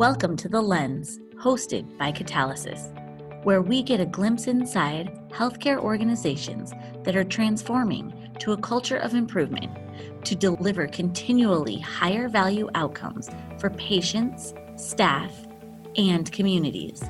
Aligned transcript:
Welcome 0.00 0.34
to 0.38 0.48
The 0.48 0.62
Lens, 0.62 1.20
hosted 1.34 1.98
by 1.98 2.10
Catalysis, 2.10 2.90
where 3.44 3.60
we 3.60 3.82
get 3.82 4.00
a 4.00 4.06
glimpse 4.06 4.46
inside 4.46 5.20
healthcare 5.28 5.76
organizations 5.76 6.72
that 7.02 7.16
are 7.16 7.22
transforming 7.22 8.30
to 8.38 8.52
a 8.52 8.56
culture 8.56 8.96
of 8.96 9.12
improvement 9.12 9.70
to 10.24 10.34
deliver 10.34 10.86
continually 10.86 11.78
higher 11.78 12.30
value 12.30 12.70
outcomes 12.74 13.28
for 13.58 13.68
patients, 13.68 14.54
staff, 14.76 15.34
and 15.98 16.32
communities. 16.32 17.04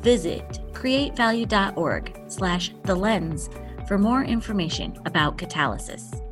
Visit 0.00 0.60
createvalue.org 0.72 2.22
slash 2.28 2.72
the 2.84 2.94
lens 2.94 3.50
for 3.86 3.98
more 3.98 4.24
information 4.24 4.98
about 5.04 5.36
catalysis. 5.36 6.24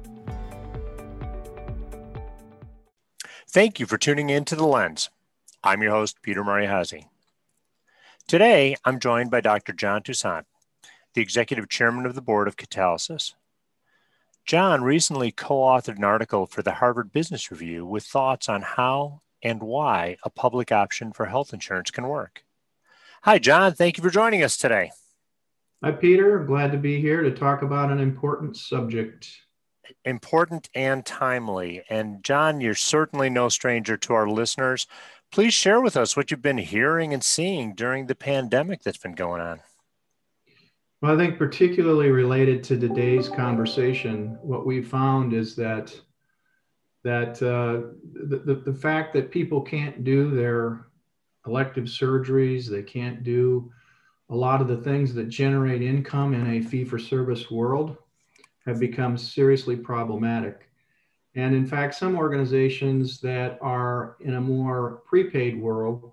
Thank 3.46 3.78
you 3.78 3.84
for 3.84 3.98
tuning 3.98 4.30
in 4.30 4.46
to 4.46 4.56
The 4.56 4.66
Lens. 4.66 5.10
I'm 5.62 5.82
your 5.82 5.92
host, 5.92 6.22
Peter 6.22 6.44
Mariahazi. 6.44 7.06
Today, 8.28 8.76
I'm 8.84 9.00
joined 9.00 9.30
by 9.30 9.40
Dr. 9.40 9.72
John 9.72 10.02
Toussaint, 10.02 10.44
the 11.14 11.22
Executive 11.22 11.68
Chairman 11.68 12.06
of 12.06 12.14
the 12.14 12.22
Board 12.22 12.48
of 12.48 12.56
Catalysis. 12.56 13.34
John 14.44 14.82
recently 14.82 15.32
co 15.32 15.56
authored 15.56 15.96
an 15.96 16.04
article 16.04 16.46
for 16.46 16.62
the 16.62 16.74
Harvard 16.74 17.12
Business 17.12 17.50
Review 17.50 17.84
with 17.84 18.04
thoughts 18.04 18.48
on 18.48 18.62
how 18.62 19.22
and 19.42 19.62
why 19.62 20.16
a 20.22 20.30
public 20.30 20.70
option 20.70 21.12
for 21.12 21.26
health 21.26 21.52
insurance 21.52 21.90
can 21.90 22.06
work. 22.08 22.44
Hi, 23.22 23.38
John. 23.38 23.72
Thank 23.74 23.96
you 23.96 24.04
for 24.04 24.10
joining 24.10 24.42
us 24.42 24.56
today. 24.56 24.92
Hi, 25.82 25.90
Peter. 25.90 26.40
I'm 26.40 26.46
glad 26.46 26.72
to 26.72 26.78
be 26.78 27.00
here 27.00 27.22
to 27.22 27.30
talk 27.32 27.62
about 27.62 27.90
an 27.90 27.98
important 27.98 28.56
subject. 28.56 29.28
Important 30.04 30.68
and 30.74 31.04
timely. 31.04 31.82
And, 31.90 32.22
John, 32.24 32.60
you're 32.60 32.74
certainly 32.74 33.30
no 33.30 33.48
stranger 33.48 33.96
to 33.98 34.14
our 34.14 34.28
listeners. 34.28 34.86
Please 35.32 35.52
share 35.52 35.80
with 35.80 35.96
us 35.96 36.16
what 36.16 36.30
you've 36.30 36.42
been 36.42 36.58
hearing 36.58 37.12
and 37.12 37.22
seeing 37.22 37.74
during 37.74 38.06
the 38.06 38.14
pandemic 38.14 38.82
that's 38.82 38.98
been 38.98 39.12
going 39.12 39.40
on. 39.40 39.60
Well, 41.02 41.14
I 41.14 41.16
think 41.18 41.38
particularly 41.38 42.10
related 42.10 42.64
to 42.64 42.78
today's 42.78 43.28
conversation, 43.28 44.38
what 44.40 44.64
we 44.64 44.82
found 44.82 45.34
is 45.34 45.54
that 45.56 45.98
that 47.04 47.40
uh, 47.40 47.92
the, 48.28 48.38
the, 48.38 48.54
the 48.54 48.74
fact 48.74 49.12
that 49.14 49.30
people 49.30 49.60
can't 49.60 50.02
do 50.02 50.34
their 50.34 50.86
elective 51.46 51.84
surgeries, 51.84 52.68
they 52.68 52.82
can't 52.82 53.22
do 53.22 53.70
a 54.30 54.34
lot 54.34 54.60
of 54.60 54.66
the 54.66 54.78
things 54.78 55.14
that 55.14 55.28
generate 55.28 55.82
income 55.82 56.34
in 56.34 56.56
a 56.56 56.60
fee 56.60 56.84
for 56.84 56.98
service 56.98 57.48
world 57.48 57.96
have 58.64 58.80
become 58.80 59.16
seriously 59.16 59.76
problematic. 59.76 60.68
And 61.36 61.54
in 61.54 61.66
fact, 61.66 61.94
some 61.94 62.16
organizations 62.16 63.20
that 63.20 63.58
are 63.60 64.16
in 64.20 64.34
a 64.34 64.40
more 64.40 65.02
prepaid 65.04 65.60
world 65.60 66.12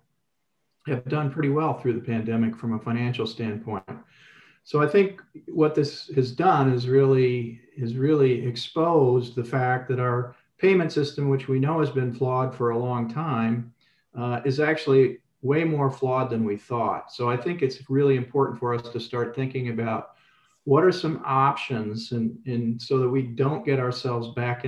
have 0.86 1.06
done 1.06 1.32
pretty 1.32 1.50
well 1.50 1.80
through 1.80 1.94
the 1.94 2.06
pandemic 2.06 2.58
from 2.58 2.74
a 2.74 2.80
financial 2.80 3.26
standpoint. 3.26 3.84
So 4.66 4.82
I 4.82 4.88
think 4.88 5.22
what 5.48 5.76
this 5.76 6.08
has 6.16 6.34
done 6.34 6.74
is 6.74 6.88
really 6.88 7.62
is 7.78 7.96
really 7.96 8.46
exposed 8.46 9.34
the 9.36 9.44
fact 9.44 9.88
that 9.90 10.00
our 10.00 10.36
payment 10.58 10.92
system, 10.92 11.30
which 11.30 11.48
we 11.48 11.60
know 11.60 11.80
has 11.80 11.90
been 11.90 12.14
flawed 12.14 12.54
for 12.54 12.70
a 12.70 12.78
long 12.78 13.12
time, 13.12 13.74
uh, 14.18 14.42
is 14.46 14.60
actually 14.60 15.20
way 15.42 15.64
more 15.64 15.90
flawed 15.90 16.30
than 16.30 16.44
we 16.44 16.58
thought. 16.58 17.12
So 17.12 17.30
I 17.30 17.38
think 17.38 17.62
it's 17.62 17.90
really 17.90 18.16
important 18.16 18.60
for 18.60 18.74
us 18.74 18.90
to 18.90 19.00
start 19.00 19.36
thinking 19.36 19.70
about 19.70 20.12
what 20.66 20.84
are 20.84 20.92
some 20.92 21.22
options 21.26 22.12
and, 22.12 22.38
and 22.46 22.82
so 22.82 23.00
that 23.00 23.10
we 23.10 23.24
don't 23.24 23.66
get 23.66 23.80
ourselves 23.80 24.30
back 24.30 24.64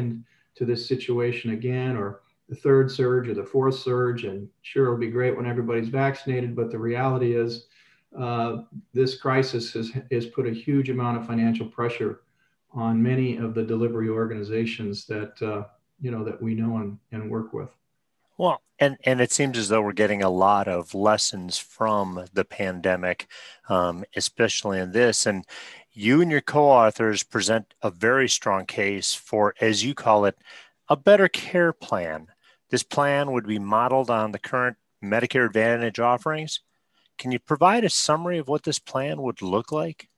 into 0.56 0.72
this 0.72 0.88
situation 0.88 1.52
again 1.52 1.98
or 1.98 2.22
the 2.50 2.56
third 2.56 2.92
surge 2.92 3.28
or 3.28 3.34
the 3.34 3.44
fourth 3.44 3.78
surge. 3.78 4.23
And 4.23 4.48
sure, 4.61 4.86
it'll 4.86 4.98
be 4.98 5.09
great 5.09 5.36
when 5.36 5.45
everybody's 5.45 5.89
vaccinated, 5.89 6.56
but 6.56 6.72
the 6.72 6.78
reality 6.78 7.36
is 7.36 7.66
uh, 8.17 8.58
this 8.94 9.17
crisis 9.17 9.73
has, 9.73 9.92
has 10.11 10.28
put 10.28 10.48
a 10.48 10.53
huge 10.53 10.89
amount 10.89 11.17
of 11.17 11.27
financial 11.27 11.65
pressure 11.65 12.21
on 12.71 13.02
many 13.02 13.38
of 13.38 13.54
the 13.54 13.64
delivery 13.64 14.10
organizations 14.10 15.05
that 15.05 15.42
uh, 15.42 15.64
you 16.02 16.11
know 16.11 16.23
that 16.23 16.42
we 16.42 16.54
know 16.54 16.77
and, 16.77 16.98
and 17.11 17.32
work 17.32 17.54
with. 17.54 17.70
Well, 18.38 18.61
and 18.80 18.98
and 19.05 19.21
it 19.21 19.32
seems 19.32 19.58
as 19.58 19.70
though 19.70 19.82
we're 19.82 19.94
getting 19.94 20.21
a 20.21 20.30
lot 20.30 20.67
of 20.67 20.94
lessons 20.94 21.58
from 21.58 22.26
the 22.33 22.44
pandemic, 22.44 23.27
um, 23.70 24.04
especially 24.15 24.80
in 24.80 24.92
this. 24.92 25.26
And 25.26 25.45
you 25.95 26.22
and 26.22 26.30
your 26.30 26.42
co-authors 26.42 27.23
present 27.23 27.73
a 27.82 27.89
very 27.89 28.30
strong 28.30 28.66
case 28.66 29.14
for, 29.14 29.56
as 29.60 29.83
you 29.83 29.94
call 29.94 30.26
it, 30.26 30.38
a 30.89 30.95
better 30.95 31.28
care 31.28 31.73
plan. 31.73 32.28
This 32.70 32.83
plan 32.83 33.32
would 33.32 33.48
be 33.48 33.60
modeled 33.60 34.10
on 34.10 34.32
the 34.32 34.39
current 34.39 34.78
Medicare 35.04 35.45
Advantage 35.45 36.00
offerings 36.00 36.60
can 37.17 37.32
you 37.32 37.39
provide 37.39 37.83
a 37.83 37.89
summary 37.89 38.38
of 38.38 38.48
what 38.48 38.64
this 38.64 38.80
plan 38.80 39.22
would 39.22 39.42
look 39.42 39.72
like? 39.72 40.10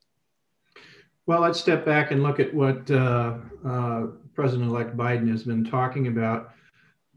Well, 1.26 1.42
let's 1.42 1.60
step 1.60 1.86
back 1.86 2.12
and 2.12 2.24
look 2.24 2.40
at 2.40 2.54
what 2.54 2.90
uh, 2.90 3.36
uh, 3.66 4.08
President 4.34 4.70
elect 4.70 4.96
Biden 4.96 5.30
has 5.30 5.44
been 5.44 5.66
talking 5.66 6.08
about. 6.08 6.52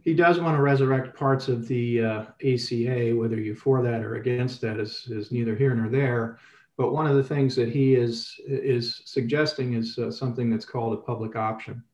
He 0.03 0.15
does 0.15 0.41
want 0.41 0.57
to 0.57 0.63
resurrect 0.63 1.17
parts 1.17 1.49
of 1.49 1.69
the 1.69 2.03
uh, 2.03 2.25
ACA, 2.45 3.15
whether 3.15 3.39
you're 3.39 3.55
for 3.55 3.83
that 3.83 4.03
or 4.03 4.17
against 4.17 4.61
that 4.63 4.81
is, 4.81 5.07
is 5.11 5.31
neither 5.31 5.55
here 5.55 5.75
nor 5.75 5.89
there. 5.89 6.39
But 6.81 6.95
one 6.95 7.07
of 7.07 7.15
the 7.15 7.23
things 7.23 7.55
that 7.57 7.69
he 7.69 7.95
is, 7.95 8.41
is 8.47 9.03
suggesting 9.05 9.75
is 9.75 9.99
uh, 9.99 10.11
something 10.11 10.49
that's 10.49 10.65
called 10.65 10.95
a 10.95 10.97
public 10.97 11.37
option. 11.37 11.85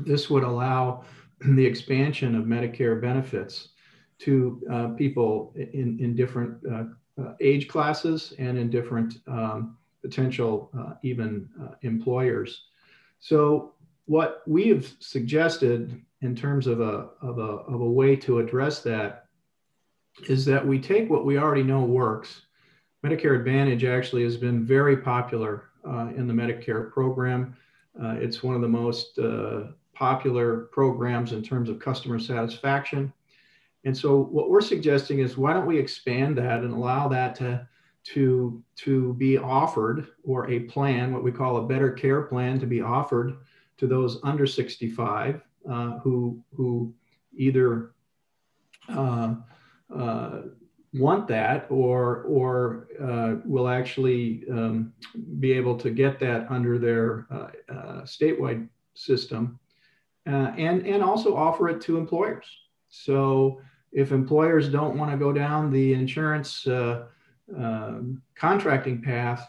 This 0.00 0.28
would 0.28 0.42
allow 0.42 1.04
the 1.40 1.64
expansion 1.64 2.34
of 2.34 2.44
Medicare 2.44 3.00
benefits 3.00 3.68
to 4.18 4.60
uh, 4.68 4.88
people 4.88 5.52
in, 5.54 5.96
in 6.00 6.16
different 6.16 6.58
uh, 6.68 7.22
uh, 7.22 7.34
age 7.40 7.68
classes 7.68 8.34
and 8.36 8.58
in 8.58 8.68
different 8.68 9.20
um, 9.28 9.76
potential 10.02 10.72
uh, 10.76 10.94
even 11.04 11.48
uh, 11.62 11.76
employers. 11.82 12.64
So 13.20 13.74
what 14.06 14.42
we 14.44 14.66
have 14.70 14.92
suggested 14.98 16.02
in 16.20 16.34
terms 16.34 16.66
of 16.66 16.80
a, 16.80 17.10
of, 17.22 17.38
a, 17.38 17.42
of 17.42 17.80
a 17.80 17.90
way 17.90 18.16
to 18.16 18.40
address 18.40 18.82
that 18.82 19.26
is 20.28 20.44
that 20.46 20.66
we 20.66 20.80
take 20.80 21.08
what 21.08 21.24
we 21.24 21.38
already 21.38 21.62
know 21.62 21.84
works. 21.84 22.42
Medicare 23.04 23.36
Advantage 23.36 23.84
actually 23.84 24.22
has 24.24 24.36
been 24.36 24.64
very 24.64 24.96
popular 24.96 25.70
uh, 25.86 26.08
in 26.16 26.26
the 26.26 26.34
Medicare 26.34 26.90
program. 26.90 27.56
Uh, 28.00 28.16
it's 28.18 28.42
one 28.42 28.54
of 28.54 28.60
the 28.60 28.68
most 28.68 29.18
uh, 29.18 29.68
popular 29.94 30.68
programs 30.72 31.32
in 31.32 31.42
terms 31.42 31.68
of 31.68 31.78
customer 31.78 32.18
satisfaction. 32.18 33.12
And 33.84 33.96
so 33.96 34.24
what 34.24 34.50
we're 34.50 34.60
suggesting 34.60 35.20
is 35.20 35.38
why 35.38 35.54
don't 35.54 35.66
we 35.66 35.78
expand 35.78 36.36
that 36.38 36.60
and 36.60 36.72
allow 36.72 37.08
that 37.08 37.34
to 37.36 37.66
to 38.02 38.62
to 38.76 39.14
be 39.14 39.36
offered 39.36 40.08
or 40.24 40.48
a 40.50 40.60
plan, 40.60 41.12
what 41.12 41.22
we 41.22 41.32
call 41.32 41.58
a 41.58 41.66
better 41.66 41.90
care 41.90 42.22
plan, 42.22 42.58
to 42.60 42.66
be 42.66 42.80
offered 42.80 43.36
to 43.76 43.86
those 43.86 44.18
under 44.22 44.46
65 44.46 45.42
uh, 45.68 45.98
who 45.98 46.42
who 46.54 46.94
either 47.34 47.92
uh, 48.88 49.34
uh, 49.94 50.42
want 50.92 51.28
that 51.28 51.66
or 51.70 52.22
or 52.22 52.88
uh, 53.00 53.36
will 53.44 53.68
actually 53.68 54.44
um, 54.50 54.92
be 55.38 55.52
able 55.52 55.76
to 55.78 55.90
get 55.90 56.18
that 56.18 56.50
under 56.50 56.78
their 56.78 57.26
uh, 57.30 57.72
uh, 57.72 58.02
statewide 58.02 58.68
system, 58.94 59.58
and 60.26 60.86
and 60.86 61.02
also 61.02 61.36
offer 61.36 61.68
it 61.68 61.80
to 61.82 61.96
employers. 61.96 62.46
So 62.88 63.60
if 63.92 64.12
employers 64.12 64.68
don't 64.68 64.96
want 64.98 65.10
to 65.12 65.16
go 65.16 65.32
down 65.32 65.70
the 65.70 65.94
insurance 65.94 66.66
uh, 66.66 67.06
um, 67.56 68.22
contracting 68.34 69.00
path, 69.02 69.48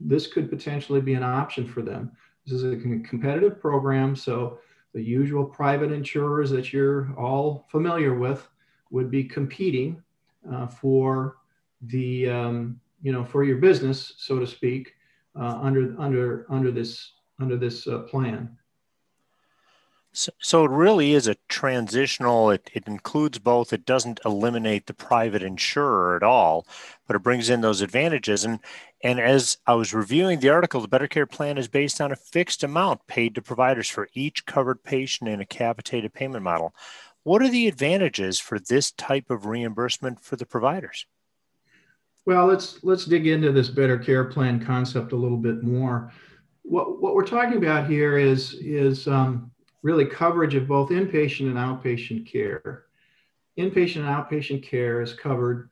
this 0.00 0.26
could 0.26 0.50
potentially 0.50 1.00
be 1.00 1.14
an 1.14 1.22
option 1.22 1.66
for 1.66 1.82
them. 1.82 2.12
This 2.46 2.54
is 2.54 2.64
a 2.64 2.76
competitive 2.76 3.60
program, 3.60 4.16
so 4.16 4.58
the 4.92 5.02
usual 5.02 5.44
private 5.44 5.92
insurers 5.92 6.50
that 6.50 6.72
you're 6.72 7.14
all 7.16 7.66
familiar 7.70 8.14
with 8.14 8.48
would 8.90 9.08
be 9.08 9.22
competing 9.22 10.02
uh, 10.52 10.66
for 10.66 11.38
the 11.82 12.28
um, 12.28 12.80
you 13.02 13.12
know 13.12 13.24
for 13.24 13.44
your 13.44 13.58
business, 13.58 14.14
so 14.18 14.38
to 14.38 14.46
speak, 14.46 14.94
uh, 15.38 15.58
under 15.60 15.94
under 15.98 16.46
under 16.48 16.70
this 16.70 17.12
under 17.40 17.56
this 17.56 17.86
uh, 17.86 18.00
plan. 18.00 18.56
So, 20.12 20.32
so 20.40 20.64
it 20.64 20.72
really 20.72 21.12
is 21.12 21.28
a 21.28 21.36
transitional, 21.48 22.50
it, 22.50 22.68
it 22.74 22.88
includes 22.88 23.38
both. 23.38 23.72
It 23.72 23.86
doesn't 23.86 24.18
eliminate 24.24 24.86
the 24.86 24.94
private 24.94 25.42
insurer 25.42 26.16
at 26.16 26.24
all, 26.24 26.66
but 27.06 27.14
it 27.14 27.22
brings 27.22 27.48
in 27.48 27.60
those 27.60 27.80
advantages. 27.80 28.44
And, 28.44 28.58
and 29.04 29.20
as 29.20 29.58
I 29.68 29.74
was 29.74 29.94
reviewing 29.94 30.40
the 30.40 30.48
article, 30.48 30.80
the 30.80 30.88
Better 30.88 31.06
Care 31.06 31.26
Plan 31.26 31.58
is 31.58 31.68
based 31.68 32.00
on 32.00 32.10
a 32.10 32.16
fixed 32.16 32.64
amount 32.64 33.06
paid 33.06 33.36
to 33.36 33.42
providers 33.42 33.88
for 33.88 34.08
each 34.12 34.46
covered 34.46 34.82
patient 34.82 35.30
in 35.30 35.40
a 35.40 35.46
capitated 35.46 36.12
payment 36.12 36.42
model. 36.42 36.74
What 37.22 37.42
are 37.42 37.50
the 37.50 37.68
advantages 37.68 38.38
for 38.38 38.58
this 38.58 38.92
type 38.92 39.30
of 39.30 39.46
reimbursement 39.46 40.20
for 40.22 40.36
the 40.36 40.46
providers? 40.46 41.06
Well, 42.26 42.46
let's 42.46 42.82
let's 42.82 43.04
dig 43.06 43.26
into 43.26 43.52
this 43.52 43.68
better 43.68 43.98
care 43.98 44.24
plan 44.24 44.64
concept 44.64 45.12
a 45.12 45.16
little 45.16 45.38
bit 45.38 45.62
more. 45.62 46.12
What 46.62 47.00
what 47.00 47.14
we're 47.14 47.26
talking 47.26 47.58
about 47.58 47.88
here 47.88 48.18
is 48.18 48.54
is 48.54 49.08
um, 49.08 49.50
really 49.82 50.06
coverage 50.06 50.54
of 50.54 50.68
both 50.68 50.90
inpatient 50.90 51.48
and 51.48 51.56
outpatient 51.56 52.26
care. 52.30 52.84
inpatient 53.58 53.96
and 53.96 54.06
outpatient 54.06 54.62
care 54.62 55.00
is 55.00 55.12
covered 55.12 55.70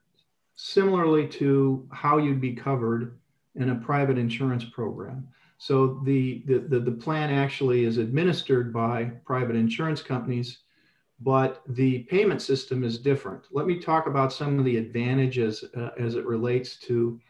similarly 0.56 1.26
to 1.28 1.86
how 1.92 2.18
you'd 2.18 2.40
be 2.40 2.54
covered 2.54 3.18
in 3.54 3.70
a 3.70 3.74
private 3.76 4.18
insurance 4.18 4.64
program. 4.64 5.28
So 5.58 6.00
the, 6.04 6.42
the, 6.46 6.58
the, 6.58 6.80
the, 6.80 6.92
plan 6.92 7.30
actually 7.30 7.84
is 7.84 7.98
administered 7.98 8.72
by 8.72 9.04
private 9.24 9.56
insurance 9.56 10.02
companies, 10.02 10.58
but 11.20 11.62
the 11.68 12.00
payment 12.04 12.40
system 12.40 12.84
is 12.84 12.98
different. 12.98 13.46
Let 13.50 13.66
me 13.66 13.80
talk 13.80 14.06
about 14.06 14.32
some 14.32 14.58
of 14.58 14.64
the 14.64 14.76
advantages 14.76 15.64
uh, 15.76 15.90
as 15.98 16.14
it 16.14 16.24
relates 16.24 16.76
to, 16.80 17.20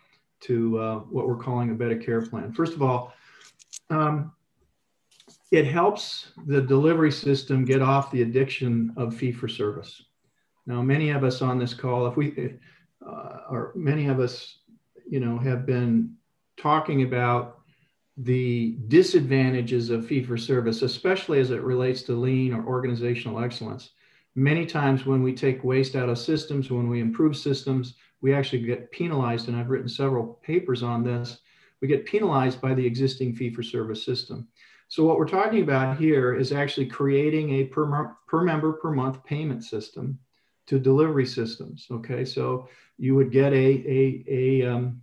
to 0.40 0.79
uh, 0.79 0.99
what 1.00 1.26
we're 1.26 1.37
calling 1.37 1.70
a 1.70 1.75
better 1.75 1.96
care 1.96 2.20
plan. 2.23 2.52
First 2.52 2.75
of 2.75 2.82
all, 2.82 3.14
um, 3.90 4.32
it 5.50 5.64
helps 5.64 6.32
the 6.46 6.61
delivery 6.61 7.11
system 7.11 7.64
get 7.64 7.81
off 7.81 8.11
the 8.11 8.23
addiction 8.23 8.93
of 8.96 9.17
fee 9.17 9.32
for 9.32 9.49
service. 9.49 10.02
Now, 10.67 10.82
many 10.82 11.08
of 11.11 11.25
us 11.25 11.41
on 11.41 11.58
this 11.58 11.73
call, 11.73 12.06
if 12.06 12.17
we, 12.17 12.58
uh, 13.06 13.38
or 13.49 13.73
many 13.75 14.08
of 14.08 14.20
us, 14.20 14.58
you 15.08 15.20
know, 15.20 15.38
have 15.38 15.64
been 15.64 16.14
talking 16.58 17.05
about 17.05 17.57
the 18.20 18.76
disadvantages 18.88 19.91
of 19.91 20.06
fee 20.06 20.25
for 20.25 20.37
service, 20.37 20.82
especially 20.82 21.38
as 21.38 21.53
it 21.53 21.62
relates 21.62 22.03
to 22.03 22.12
lean 22.12 22.53
or 22.53 22.67
organizational 22.67 23.38
excellence. 23.38 23.91
Many 24.35 24.67
times 24.67 25.06
when 25.06 25.23
we 25.23 25.32
take 25.32 25.62
waste 25.62 25.94
out 25.94 26.09
of 26.09 26.19
systems, 26.19 26.70
when 26.70 26.88
we 26.88 27.00
improve 27.00 27.37
systems, 27.37 27.94
we 28.20 28.35
actually 28.35 28.62
get 28.62 28.91
penalized. 28.91 29.47
And 29.47 29.56
I've 29.56 29.70
written 29.70 29.88
several 29.88 30.41
papers 30.43 30.82
on 30.82 31.05
this. 31.05 31.38
We 31.81 31.87
get 31.87 32.06
penalized 32.06 32.61
by 32.61 32.75
the 32.75 32.85
existing 32.85 33.37
fee 33.37 33.55
for 33.55 33.62
service 33.62 34.05
system. 34.05 34.49
So 34.88 35.05
what 35.05 35.17
we're 35.17 35.29
talking 35.29 35.62
about 35.62 35.99
here 35.99 36.35
is 36.35 36.50
actually 36.50 36.87
creating 36.87 37.50
a 37.50 37.65
per, 37.65 38.17
per 38.26 38.43
member 38.43 38.73
per 38.73 38.91
month 38.91 39.23
payment 39.25 39.62
system 39.62 40.19
to 40.67 40.81
delivery 40.81 41.26
systems. 41.26 41.87
Okay, 41.91 42.25
so 42.25 42.69
you 42.97 43.15
would 43.15 43.31
get 43.31 43.53
a, 43.53 43.56
a, 43.56 44.25
a 44.29 44.67
um, 44.67 45.03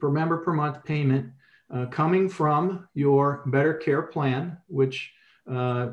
per 0.00 0.10
member 0.10 0.38
per 0.38 0.52
month 0.52 0.84
payment 0.84 1.30
uh, 1.72 1.86
coming 1.86 2.28
from 2.28 2.88
your 2.94 3.42
better 3.46 3.74
care 3.74 4.02
plan, 4.02 4.56
which 4.68 5.12
uh, 5.50 5.88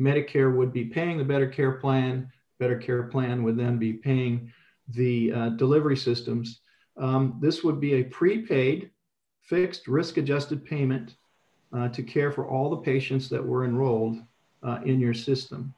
Medicare 0.00 0.54
would 0.54 0.72
be 0.72 0.84
paying 0.84 1.18
the 1.18 1.24
better 1.24 1.48
care 1.48 1.72
plan. 1.72 2.30
Better 2.58 2.78
care 2.78 3.04
plan 3.04 3.42
would 3.42 3.58
then 3.58 3.78
be 3.78 3.92
paying 3.92 4.52
the 4.88 5.32
uh, 5.32 5.48
delivery 5.50 5.96
systems. 5.96 6.60
Um, 6.96 7.38
this 7.40 7.62
would 7.62 7.80
be 7.80 7.94
a 7.94 8.04
prepaid, 8.04 8.90
fixed, 9.42 9.88
risk 9.88 10.16
adjusted 10.16 10.64
payment 10.64 11.16
uh, 11.72 11.88
to 11.88 12.02
care 12.02 12.32
for 12.32 12.48
all 12.48 12.70
the 12.70 12.76
patients 12.78 13.28
that 13.28 13.44
were 13.44 13.64
enrolled 13.64 14.18
uh, 14.62 14.80
in 14.84 15.00
your 15.00 15.14
system. 15.14 15.74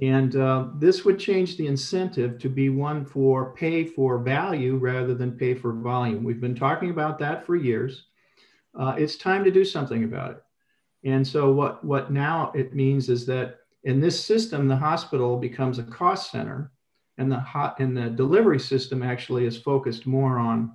And 0.00 0.36
uh, 0.36 0.68
this 0.76 1.04
would 1.04 1.18
change 1.18 1.56
the 1.56 1.66
incentive 1.66 2.38
to 2.40 2.48
be 2.48 2.68
one 2.68 3.04
for 3.04 3.54
pay 3.54 3.84
for 3.84 4.18
value 4.18 4.76
rather 4.76 5.14
than 5.14 5.32
pay 5.32 5.54
for 5.54 5.72
volume. 5.72 6.22
We've 6.22 6.40
been 6.40 6.54
talking 6.54 6.90
about 6.90 7.18
that 7.20 7.46
for 7.46 7.56
years. 7.56 8.04
Uh, 8.78 8.94
it's 8.98 9.16
time 9.16 9.44
to 9.44 9.50
do 9.50 9.64
something 9.64 10.04
about 10.04 10.32
it. 10.32 10.42
And 11.04 11.26
so 11.26 11.52
what, 11.52 11.84
what 11.84 12.10
now 12.10 12.52
it 12.54 12.74
means 12.74 13.08
is 13.08 13.26
that 13.26 13.58
in 13.84 14.00
this 14.00 14.22
system, 14.22 14.66
the 14.66 14.76
hospital 14.76 15.38
becomes 15.38 15.78
a 15.78 15.84
cost 15.84 16.30
center 16.30 16.72
and 17.18 17.30
the 17.30 17.38
hot 17.38 17.78
and 17.78 17.96
the 17.96 18.10
delivery 18.10 18.58
system 18.58 19.02
actually 19.02 19.46
is 19.46 19.56
focused 19.56 20.06
more 20.06 20.38
on 20.38 20.72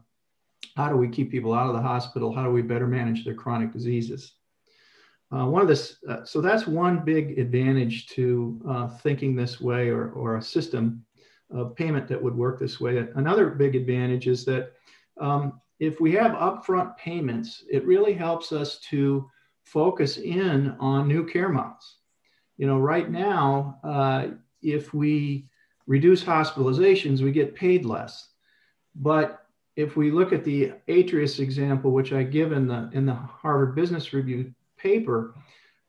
how 0.75 0.89
do 0.89 0.95
we 0.95 1.09
keep 1.09 1.31
people 1.31 1.53
out 1.53 1.67
of 1.67 1.73
the 1.73 1.81
hospital? 1.81 2.33
How 2.33 2.43
do 2.43 2.51
we 2.51 2.61
better 2.61 2.87
manage 2.87 3.25
their 3.25 3.33
chronic 3.33 3.73
diseases? 3.73 4.33
Uh, 5.33 5.45
one 5.45 5.61
of 5.61 5.67
this, 5.67 5.97
uh, 6.09 6.23
so 6.25 6.41
that's 6.41 6.67
one 6.67 7.05
big 7.05 7.39
advantage 7.39 8.07
to 8.07 8.61
uh, 8.67 8.87
thinking 8.87 9.35
this 9.35 9.61
way 9.61 9.89
or, 9.89 10.11
or 10.11 10.37
a 10.37 10.41
system 10.41 11.05
of 11.51 11.75
payment 11.75 12.07
that 12.07 12.21
would 12.21 12.35
work 12.35 12.59
this 12.59 12.79
way. 12.79 13.05
Another 13.15 13.49
big 13.49 13.75
advantage 13.75 14.27
is 14.27 14.45
that 14.45 14.73
um, 15.19 15.60
if 15.81 15.99
we 15.99 16.11
have 16.11 16.33
upfront 16.33 16.95
payments, 16.95 17.63
it 17.67 17.83
really 17.87 18.13
helps 18.13 18.51
us 18.51 18.77
to 18.91 19.27
focus 19.63 20.17
in 20.17 20.75
on 20.79 21.07
new 21.07 21.25
care 21.25 21.49
models. 21.49 21.95
You 22.57 22.67
know, 22.67 22.77
right 22.77 23.09
now, 23.09 23.79
uh, 23.83 24.27
if 24.61 24.93
we 24.93 25.49
reduce 25.87 26.23
hospitalizations, 26.23 27.21
we 27.21 27.31
get 27.31 27.55
paid 27.55 27.83
less. 27.83 28.29
But 28.93 29.43
if 29.75 29.97
we 29.97 30.11
look 30.11 30.31
at 30.31 30.43
the 30.43 30.73
Atrius 30.87 31.39
example, 31.39 31.89
which 31.89 32.13
I 32.13 32.21
give 32.21 32.51
in 32.51 32.67
the 32.67 32.91
in 32.93 33.07
the 33.07 33.15
Harvard 33.15 33.73
Business 33.73 34.13
Review 34.13 34.53
paper, 34.77 35.33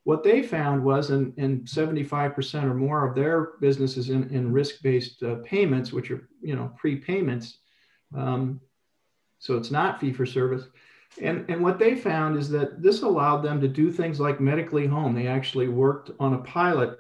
what 0.05 0.25
they 0.25 0.43
found 0.43 0.83
was 0.83 1.11
in, 1.11 1.35
in 1.37 1.65
75% 1.65 2.65
or 2.65 2.73
more 2.73 3.07
of 3.07 3.15
their 3.15 3.59
businesses 3.61 4.09
in, 4.09 4.31
in 4.31 4.53
risk-based 4.53 5.23
uh, 5.23 5.37
payments, 5.45 5.93
which 5.93 6.11
are, 6.11 6.29
you 6.41 6.57
know, 6.57 6.73
prepayments. 6.83 7.57
Um, 8.17 8.61
so 9.43 9.57
it's 9.57 9.73
not 9.73 9.99
fee 9.99 10.13
for 10.13 10.25
service. 10.25 10.69
And, 11.21 11.45
and 11.51 11.61
what 11.61 11.81
they 11.81 11.97
found 11.97 12.39
is 12.39 12.49
that 12.51 12.81
this 12.81 13.03
allowed 13.03 13.43
them 13.43 13.61
to 13.61 13.67
do 13.67 13.91
things 13.91 14.21
like 14.21 14.41
medically 14.41 14.87
home. 14.87 15.17
They 15.17 15.27
actually 15.27 15.67
worked 15.67 16.13
on 16.21 16.35
a 16.35 16.39
pilot 16.39 16.97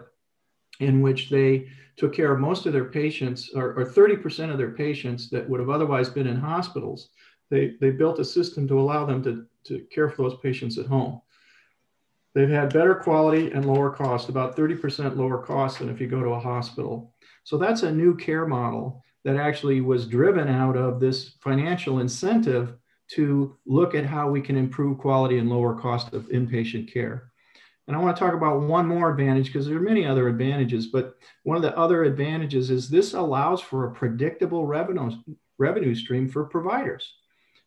in 0.80 1.00
which 1.00 1.30
they 1.30 1.68
took 1.96 2.12
care 2.12 2.32
of 2.32 2.40
most 2.40 2.66
of 2.66 2.72
their 2.72 2.86
patients 2.86 3.50
or, 3.54 3.78
or 3.78 3.84
30% 3.84 4.50
of 4.50 4.58
their 4.58 4.72
patients 4.72 5.30
that 5.30 5.48
would 5.48 5.60
have 5.60 5.70
otherwise 5.70 6.10
been 6.10 6.26
in 6.26 6.34
hospitals. 6.34 7.10
They, 7.48 7.76
they 7.80 7.90
built 7.90 8.18
a 8.18 8.24
system 8.24 8.66
to 8.66 8.80
allow 8.80 9.06
them 9.06 9.22
to, 9.22 9.46
to 9.66 9.86
care 9.94 10.10
for 10.10 10.22
those 10.22 10.40
patients 10.42 10.78
at 10.78 10.86
home. 10.86 11.20
They've 12.34 12.48
had 12.48 12.72
better 12.72 12.96
quality 12.96 13.52
and 13.52 13.64
lower 13.64 13.90
cost, 13.90 14.28
about 14.28 14.56
30% 14.56 15.16
lower 15.16 15.38
cost 15.38 15.78
than 15.78 15.90
if 15.90 16.00
you 16.00 16.08
go 16.08 16.24
to 16.24 16.30
a 16.30 16.40
hospital. 16.40 17.14
So 17.44 17.56
that's 17.56 17.84
a 17.84 17.92
new 17.92 18.16
care 18.16 18.46
model 18.46 19.04
that 19.24 19.36
actually 19.36 19.80
was 19.80 20.06
driven 20.06 20.48
out 20.48 20.76
of 20.76 21.00
this 21.00 21.30
financial 21.40 22.00
incentive 22.00 22.74
to 23.08 23.56
look 23.66 23.94
at 23.94 24.06
how 24.06 24.30
we 24.30 24.40
can 24.40 24.56
improve 24.56 24.98
quality 24.98 25.38
and 25.38 25.50
lower 25.50 25.74
cost 25.74 26.12
of 26.12 26.28
inpatient 26.28 26.92
care. 26.92 27.30
And 27.86 27.96
I 27.96 28.00
want 28.00 28.16
to 28.16 28.20
talk 28.20 28.34
about 28.34 28.62
one 28.62 28.86
more 28.86 29.10
advantage 29.10 29.46
because 29.46 29.66
there 29.66 29.76
are 29.76 29.80
many 29.80 30.06
other 30.06 30.28
advantages, 30.28 30.86
but 30.86 31.16
one 31.42 31.56
of 31.56 31.62
the 31.62 31.76
other 31.76 32.04
advantages 32.04 32.70
is 32.70 32.88
this 32.88 33.12
allows 33.12 33.60
for 33.60 33.86
a 33.86 33.92
predictable 33.92 34.66
revenue, 34.66 35.10
revenue 35.58 35.94
stream 35.94 36.28
for 36.28 36.44
providers. 36.44 37.14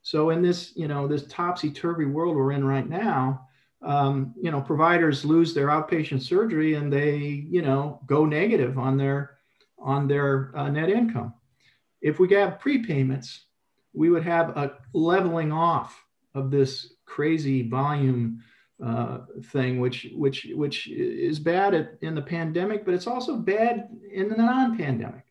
So 0.01 0.29
in 0.29 0.41
this, 0.41 0.71
you 0.75 0.87
know, 0.87 1.07
this 1.07 1.25
topsy-turvy 1.27 2.05
world 2.05 2.35
we're 2.35 2.53
in 2.53 2.63
right 2.63 2.87
now, 2.87 3.47
um, 3.81 4.33
you 4.41 4.51
know, 4.51 4.61
providers 4.61 5.25
lose 5.25 5.53
their 5.53 5.67
outpatient 5.67 6.21
surgery 6.21 6.75
and 6.75 6.91
they, 6.91 7.17
you 7.17 7.61
know, 7.61 7.99
go 8.05 8.25
negative 8.25 8.79
on 8.79 8.97
their 8.97 9.37
on 9.77 10.07
their 10.07 10.51
uh, 10.55 10.69
net 10.69 10.89
income. 10.89 11.33
If 12.05 12.19
we 12.19 12.33
have 12.33 12.59
prepayments, 12.59 13.39
we 13.93 14.09
would 14.09 14.23
have 14.23 14.49
a 14.49 14.77
leveling 14.93 15.51
off 15.51 16.01
of 16.33 16.51
this 16.51 16.93
crazy 17.05 17.67
volume 17.67 18.43
uh, 18.83 19.19
thing, 19.51 19.79
which 19.79 20.07
which 20.13 20.47
which 20.53 20.87
is 20.87 21.39
bad 21.39 21.73
at, 21.73 21.97
in 22.01 22.13
the 22.13 22.21
pandemic, 22.21 22.85
but 22.85 22.93
it's 22.93 23.07
also 23.07 23.37
bad 23.37 23.89
in 24.11 24.29
the 24.29 24.35
non-pandemic. 24.35 25.25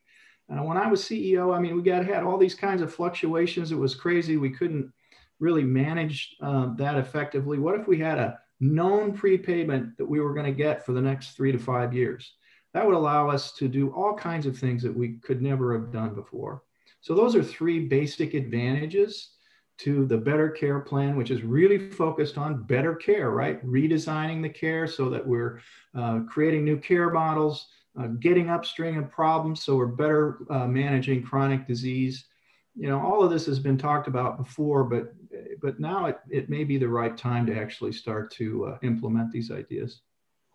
Uh, 0.51 0.63
when 0.63 0.77
I 0.77 0.87
was 0.87 1.01
CEO, 1.01 1.55
I 1.55 1.59
mean, 1.59 1.75
we 1.75 1.81
got 1.81 2.05
had 2.05 2.23
all 2.23 2.37
these 2.37 2.55
kinds 2.55 2.81
of 2.81 2.93
fluctuations. 2.93 3.71
It 3.71 3.77
was 3.77 3.95
crazy. 3.95 4.37
We 4.37 4.49
couldn't 4.49 4.91
really 5.39 5.63
manage 5.63 6.35
uh, 6.41 6.73
that 6.75 6.97
effectively. 6.97 7.57
What 7.57 7.79
if 7.79 7.87
we 7.87 7.97
had 7.97 8.19
a 8.19 8.39
known 8.59 9.13
prepayment 9.13 9.97
that 9.97 10.05
we 10.05 10.19
were 10.19 10.33
going 10.33 10.45
to 10.45 10.51
get 10.51 10.85
for 10.85 10.93
the 10.93 11.01
next 11.01 11.31
three 11.31 11.51
to 11.51 11.59
five 11.59 11.93
years. 11.93 12.33
That 12.73 12.85
would 12.85 12.95
allow 12.95 13.29
us 13.29 13.53
to 13.53 13.67
do 13.67 13.89
all 13.89 14.13
kinds 14.13 14.45
of 14.45 14.57
things 14.57 14.83
that 14.83 14.95
we 14.95 15.13
could 15.23 15.41
never 15.41 15.73
have 15.73 15.91
done 15.91 16.13
before. 16.13 16.63
So 17.05 17.13
those 17.13 17.35
are 17.35 17.43
three 17.43 17.81
basic 17.81 18.33
advantages 18.33 19.29
to 19.77 20.07
the 20.07 20.17
better 20.17 20.49
care 20.49 20.79
plan, 20.79 21.15
which 21.15 21.29
is 21.29 21.43
really 21.43 21.91
focused 21.91 22.35
on 22.35 22.63
better 22.63 22.95
care, 22.95 23.29
right? 23.29 23.63
Redesigning 23.63 24.41
the 24.41 24.49
care 24.49 24.87
so 24.87 25.11
that 25.11 25.25
we're 25.25 25.61
uh, 25.93 26.21
creating 26.27 26.65
new 26.65 26.77
care 26.77 27.11
models, 27.11 27.67
uh, 27.99 28.07
getting 28.07 28.49
upstream 28.49 28.97
of 28.97 29.11
problems 29.11 29.63
so 29.63 29.75
we're 29.75 29.85
better 29.85 30.39
uh, 30.49 30.65
managing 30.65 31.21
chronic 31.21 31.67
disease. 31.67 32.25
You 32.75 32.89
know, 32.89 32.99
all 32.99 33.23
of 33.23 33.29
this 33.29 33.45
has 33.45 33.59
been 33.59 33.77
talked 33.77 34.07
about 34.07 34.39
before, 34.39 34.83
but 34.83 35.13
but 35.61 35.79
now 35.79 36.07
it, 36.07 36.17
it 36.31 36.49
may 36.49 36.63
be 36.63 36.79
the 36.79 36.89
right 36.89 37.15
time 37.15 37.45
to 37.45 37.55
actually 37.55 37.91
start 37.91 38.31
to 38.31 38.65
uh, 38.65 38.77
implement 38.81 39.31
these 39.31 39.51
ideas. 39.51 40.01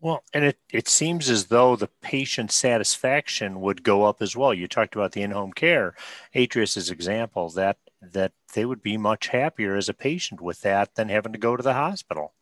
Well, 0.02 0.22
and 0.32 0.44
it, 0.44 0.58
it 0.72 0.88
seems 0.88 1.28
as 1.28 1.46
though 1.46 1.76
the 1.76 1.90
patient 2.00 2.50
satisfaction 2.52 3.60
would 3.60 3.82
go 3.82 4.04
up 4.04 4.22
as 4.22 4.34
well. 4.34 4.54
You 4.54 4.66
talked 4.66 4.94
about 4.94 5.12
the 5.12 5.22
in-home 5.22 5.52
care, 5.52 5.94
Atrius's 6.34 6.90
example, 6.90 7.50
that 7.50 7.76
that 8.00 8.32
they 8.54 8.64
would 8.64 8.82
be 8.82 8.96
much 8.96 9.28
happier 9.28 9.76
as 9.76 9.90
a 9.90 9.94
patient 9.94 10.40
with 10.40 10.62
that 10.62 10.94
than 10.94 11.10
having 11.10 11.32
to 11.32 11.38
go 11.38 11.54
to 11.54 11.62
the 11.62 11.74
hospital. 11.74 12.32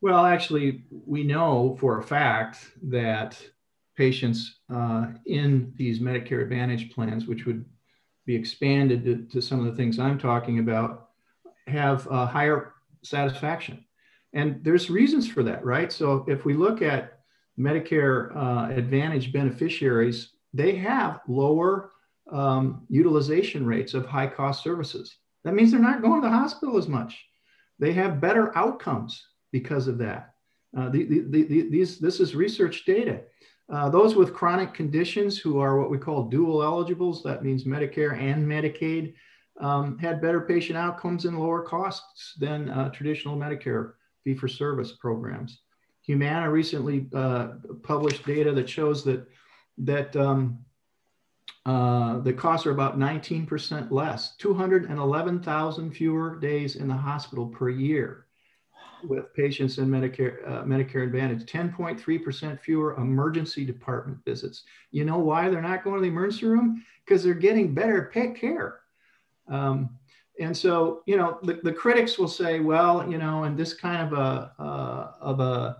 Well, 0.00 0.24
actually, 0.24 0.84
we 0.90 1.24
know 1.24 1.76
for 1.80 1.98
a 1.98 2.02
fact 2.04 2.58
that 2.84 3.36
patients 3.96 4.60
uh, 4.72 5.06
in 5.26 5.72
these 5.76 5.98
Medicare 5.98 6.42
Advantage 6.42 6.92
plans, 6.92 7.26
which 7.26 7.46
would 7.46 7.64
be 8.26 8.36
expanded 8.36 9.04
to, 9.04 9.26
to 9.32 9.42
some 9.42 9.58
of 9.58 9.66
the 9.66 9.74
things 9.74 9.98
I'm 9.98 10.18
talking 10.18 10.60
about, 10.60 11.08
have 11.66 12.06
a 12.06 12.26
higher 12.26 12.74
satisfaction. 13.02 13.84
And 14.34 14.62
there's 14.64 14.90
reasons 14.90 15.28
for 15.28 15.42
that, 15.44 15.64
right? 15.64 15.92
So 15.92 16.24
if 16.28 16.44
we 16.44 16.54
look 16.54 16.82
at 16.82 17.20
Medicare 17.58 18.34
uh, 18.36 18.68
Advantage 18.72 19.32
beneficiaries, 19.32 20.32
they 20.52 20.74
have 20.76 21.20
lower 21.28 21.92
um, 22.30 22.84
utilization 22.88 23.64
rates 23.64 23.94
of 23.94 24.06
high 24.06 24.26
cost 24.26 24.62
services. 24.62 25.16
That 25.44 25.54
means 25.54 25.70
they're 25.70 25.80
not 25.80 26.02
going 26.02 26.20
to 26.20 26.28
the 26.28 26.34
hospital 26.34 26.76
as 26.76 26.88
much. 26.88 27.24
They 27.78 27.92
have 27.92 28.20
better 28.20 28.56
outcomes 28.58 29.24
because 29.52 29.86
of 29.86 29.98
that. 29.98 30.34
Uh, 30.76 30.88
the, 30.88 31.04
the, 31.04 31.20
the, 31.44 31.68
these, 31.70 32.00
this 32.00 32.18
is 32.18 32.34
research 32.34 32.84
data. 32.84 33.20
Uh, 33.72 33.88
those 33.88 34.16
with 34.16 34.34
chronic 34.34 34.74
conditions 34.74 35.38
who 35.38 35.58
are 35.60 35.78
what 35.78 35.90
we 35.90 35.98
call 35.98 36.24
dual 36.24 36.62
eligibles, 36.62 37.22
that 37.22 37.44
means 37.44 37.64
Medicare 37.64 38.18
and 38.18 38.46
Medicaid, 38.46 39.14
um, 39.60 39.96
had 39.98 40.20
better 40.20 40.40
patient 40.40 40.76
outcomes 40.76 41.24
and 41.24 41.38
lower 41.38 41.62
costs 41.62 42.34
than 42.38 42.68
uh, 42.68 42.88
traditional 42.90 43.36
Medicare 43.36 43.92
fee 44.24 44.34
for 44.34 44.48
service 44.48 44.92
programs. 44.92 45.60
Humana 46.02 46.50
recently 46.50 47.06
uh, 47.14 47.48
published 47.82 48.26
data 48.26 48.52
that 48.52 48.68
shows 48.68 49.04
that 49.04 49.26
that 49.78 50.14
um, 50.16 50.58
uh, 51.66 52.18
the 52.20 52.32
costs 52.32 52.66
are 52.66 52.70
about 52.70 52.98
19% 52.98 53.90
less, 53.90 54.36
211,000 54.36 55.90
fewer 55.92 56.38
days 56.38 56.76
in 56.76 56.88
the 56.88 56.94
hospital 56.94 57.46
per 57.46 57.70
year 57.70 58.26
with 59.08 59.32
patients 59.34 59.78
in 59.78 59.88
Medicare, 59.88 60.46
uh, 60.48 60.62
Medicare 60.64 61.04
Advantage, 61.04 61.50
10.3% 61.50 62.60
fewer 62.60 62.94
emergency 62.96 63.64
department 63.64 64.18
visits. 64.24 64.64
You 64.90 65.04
know 65.04 65.18
why 65.18 65.48
they're 65.48 65.62
not 65.62 65.84
going 65.84 65.96
to 65.96 66.02
the 66.02 66.08
emergency 66.08 66.46
room? 66.46 66.84
Because 67.04 67.22
they're 67.22 67.34
getting 67.34 67.74
better 67.74 68.04
care. 68.06 68.80
Um, 69.48 69.90
and 70.40 70.56
so, 70.56 71.02
you 71.06 71.16
know, 71.16 71.38
the, 71.42 71.60
the 71.62 71.72
critics 71.72 72.18
will 72.18 72.28
say, 72.28 72.60
well, 72.60 73.08
you 73.08 73.18
know, 73.18 73.44
in 73.44 73.56
this 73.56 73.72
kind 73.72 74.02
of 74.02 74.18
a, 74.18 74.52
uh, 74.58 75.12
of 75.20 75.40
a, 75.40 75.76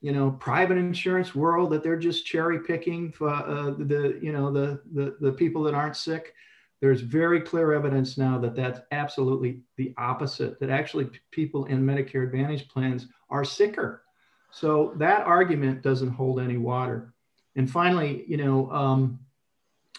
you 0.00 0.12
know, 0.12 0.32
private 0.32 0.76
insurance 0.76 1.34
world 1.34 1.72
that 1.72 1.82
they're 1.82 1.98
just 1.98 2.26
cherry 2.26 2.60
picking 2.60 3.10
for 3.10 3.30
uh, 3.30 3.70
the, 3.70 4.18
you 4.20 4.32
know, 4.32 4.52
the, 4.52 4.82
the, 4.92 5.16
the 5.20 5.32
people 5.32 5.62
that 5.62 5.74
aren't 5.74 5.96
sick. 5.96 6.34
There's 6.80 7.00
very 7.00 7.40
clear 7.40 7.72
evidence 7.72 8.18
now 8.18 8.38
that 8.40 8.54
that's 8.54 8.80
absolutely 8.92 9.60
the 9.78 9.94
opposite, 9.96 10.60
that 10.60 10.68
actually 10.68 11.08
people 11.30 11.64
in 11.66 11.82
Medicare 11.82 12.24
Advantage 12.24 12.68
plans 12.68 13.06
are 13.30 13.44
sicker. 13.44 14.02
So 14.50 14.92
that 14.96 15.26
argument 15.26 15.80
doesn't 15.80 16.10
hold 16.10 16.40
any 16.40 16.58
water. 16.58 17.14
And 17.56 17.70
finally, 17.70 18.24
you 18.28 18.36
know, 18.36 18.70
um, 18.70 19.18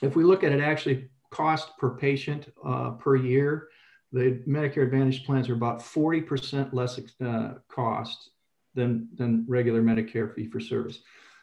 if 0.03 0.15
we 0.15 0.23
look 0.23 0.43
at 0.43 0.51
it 0.51 0.61
actually 0.61 1.09
cost 1.31 1.75
per 1.79 1.89
patient 1.89 2.53
uh, 2.63 2.91
per 2.91 3.15
year, 3.15 3.69
the 4.15 4.41
Medicare 4.47 4.83
Advantage 4.83 5.25
plans 5.25 5.49
are 5.49 5.55
about 5.55 5.79
40% 5.79 6.73
less 6.73 6.97
uh, 7.21 7.55
cost 7.67 8.29
than, 8.73 9.09
than 9.15 9.45
regular 9.45 9.81
Medicare 9.81 10.33
fee 10.33 10.47
for 10.47 10.61
service. 10.61 11.01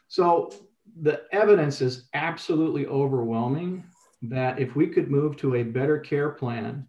So 0.09 0.51
the 1.03 1.25
evidence 1.33 1.83
is 1.83 2.09
absolutely 2.15 2.87
overwhelming 2.87 3.85
that 4.23 4.59
if 4.59 4.75
we 4.75 4.87
could 4.87 5.11
move 5.11 5.37
to 5.37 5.57
a 5.57 5.63
better 5.63 5.99
care 5.99 6.31
plan 6.31 6.87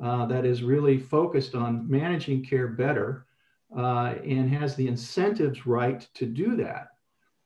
uh, 0.00 0.24
that 0.26 0.44
is 0.44 0.62
really 0.62 1.00
focused 1.00 1.56
on 1.56 1.90
managing 1.90 2.44
care 2.44 2.68
better 2.68 3.26
uh, 3.76 4.14
and 4.24 4.48
has 4.48 4.76
the 4.76 4.86
incentives 4.86 5.66
right 5.66 6.06
to 6.14 6.26
do 6.26 6.54
that, 6.56 6.90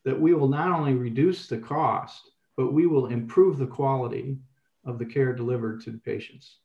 that 0.05 0.21
we 0.21 0.35
will 0.35 0.49
not 0.49 0.79
only 0.79 0.93
reduce 0.93 1.47
the 1.47 1.57
cost, 1.57 2.33
but 2.55 2.75
we 2.75 2.87
will 2.87 3.07
improve 3.07 3.57
the 3.57 3.67
quality 3.67 4.37
of 4.85 4.99
the 4.99 5.07
care 5.07 5.33
delivered 5.33 5.81
to 5.81 5.91
the 5.91 5.99
patients. 5.99 6.59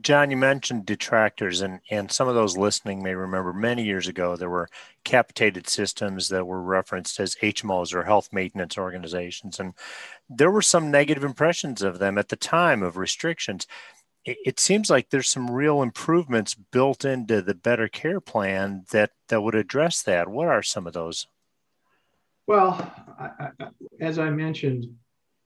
John, 0.00 0.30
you 0.30 0.36
mentioned 0.36 0.86
detractors, 0.86 1.60
and, 1.60 1.80
and 1.90 2.10
some 2.10 2.28
of 2.28 2.36
those 2.36 2.56
listening 2.56 3.02
may 3.02 3.14
remember 3.14 3.52
many 3.52 3.82
years 3.82 4.06
ago 4.06 4.36
there 4.36 4.50
were 4.50 4.68
capitated 5.04 5.68
systems 5.68 6.28
that 6.28 6.46
were 6.46 6.62
referenced 6.62 7.18
as 7.18 7.34
HMOs 7.36 7.92
or 7.92 8.04
health 8.04 8.32
maintenance 8.32 8.78
organizations. 8.78 9.58
And 9.58 9.74
there 10.28 10.50
were 10.50 10.62
some 10.62 10.90
negative 10.90 11.24
impressions 11.24 11.82
of 11.82 11.98
them 11.98 12.18
at 12.18 12.28
the 12.28 12.36
time 12.36 12.82
of 12.82 12.96
restrictions. 12.96 13.66
It, 14.24 14.38
it 14.44 14.60
seems 14.60 14.90
like 14.90 15.10
there's 15.10 15.28
some 15.28 15.50
real 15.50 15.82
improvements 15.82 16.54
built 16.54 17.04
into 17.04 17.42
the 17.42 17.54
Better 17.54 17.88
Care 17.88 18.20
Plan 18.20 18.84
that, 18.92 19.10
that 19.28 19.40
would 19.40 19.56
address 19.56 20.02
that. 20.02 20.28
What 20.28 20.46
are 20.46 20.62
some 20.62 20.86
of 20.86 20.92
those? 20.92 21.26
Well, 22.46 22.92
I, 23.18 23.50
I, 23.58 23.68
as 24.00 24.20
I 24.20 24.30
mentioned, 24.30 24.86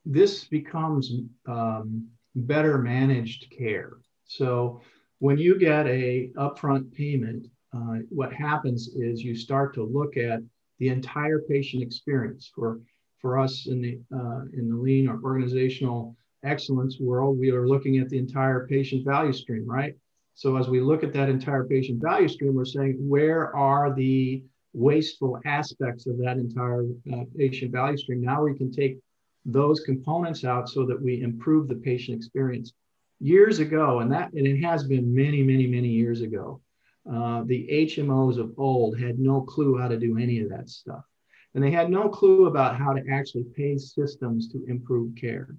this 0.05 0.45
becomes 0.45 1.13
um, 1.47 2.09
better 2.35 2.79
managed 2.79 3.53
care. 3.57 3.95
So 4.25 4.81
when 5.19 5.39
you 5.39 5.59
get 5.59 5.87
a 5.87 6.31
upfront 6.37 6.93
payment, 6.93 7.47
uh, 7.75 7.99
what 8.09 8.33
happens 8.33 8.89
is 8.95 9.23
you 9.23 9.35
start 9.35 9.75
to 9.75 9.85
look 9.85 10.17
at 10.17 10.41
the 10.79 10.89
entire 10.89 11.41
patient 11.49 11.83
experience. 11.83 12.51
For 12.55 12.81
for 13.21 13.39
us 13.39 13.67
in 13.67 13.81
the 13.81 13.99
uh, 14.15 14.43
in 14.53 14.69
the 14.69 14.77
lean 14.77 15.09
or 15.09 15.21
organizational 15.23 16.17
excellence 16.45 16.99
world, 17.01 17.39
we 17.39 17.51
are 17.51 17.67
looking 17.67 17.99
at 17.99 18.09
the 18.09 18.19
entire 18.19 18.67
patient 18.67 19.05
value 19.05 19.33
stream, 19.33 19.65
right? 19.67 19.95
So 20.35 20.57
as 20.57 20.69
we 20.69 20.81
look 20.81 21.05
at 21.05 21.13
that 21.15 21.29
entire 21.29 21.65
patient 21.65 22.03
value 22.03 22.29
stream, 22.29 22.55
we're 22.55 22.65
saying 22.65 22.97
where 22.99 23.55
are 23.57 23.95
the 23.95 24.43
wasteful 24.73 25.39
aspects 25.47 26.07
of 26.07 26.19
that 26.19 26.37
entire 26.37 26.85
uh, 27.13 27.25
patient 27.37 27.71
value 27.73 27.97
stream? 27.97 28.21
Now 28.21 28.43
we 28.43 28.59
can 28.59 28.73
take 28.73 28.99
those 29.45 29.81
components 29.81 30.45
out 30.45 30.69
so 30.69 30.87
that 30.87 31.01
we 31.01 31.23
improve 31.23 31.69
the 31.69 31.75
patient 31.77 32.17
experience. 32.17 32.73
Years 33.21 33.59
ago, 33.59 34.01
and 34.01 34.11
that 34.13 34.33
and 34.33 34.47
it 34.47 34.61
has 34.63 34.85
been 34.85 35.15
many, 35.15 35.43
many, 35.43 35.67
many 35.67 35.89
years 35.89 36.21
ago, 36.21 36.61
uh, 37.11 37.43
the 37.45 37.69
HMOs 37.71 38.39
of 38.39 38.55
old 38.57 38.99
had 38.99 39.19
no 39.19 39.43
clue 39.43 39.79
how 39.79 39.89
to 39.89 39.99
do 39.99 40.19
any 40.19 40.41
of 40.41 40.49
that 40.51 40.69
stuff. 40.69 41.05
And 41.55 41.63
they 41.63 41.71
had 41.71 41.91
no 41.91 42.09
clue 42.09 42.47
about 42.47 42.77
how 42.77 42.93
to 42.93 43.03
actually 43.11 43.45
pay 43.57 43.79
systems 43.79 44.49
to 44.49 44.65
improve 44.67 45.15
care. 45.15 45.55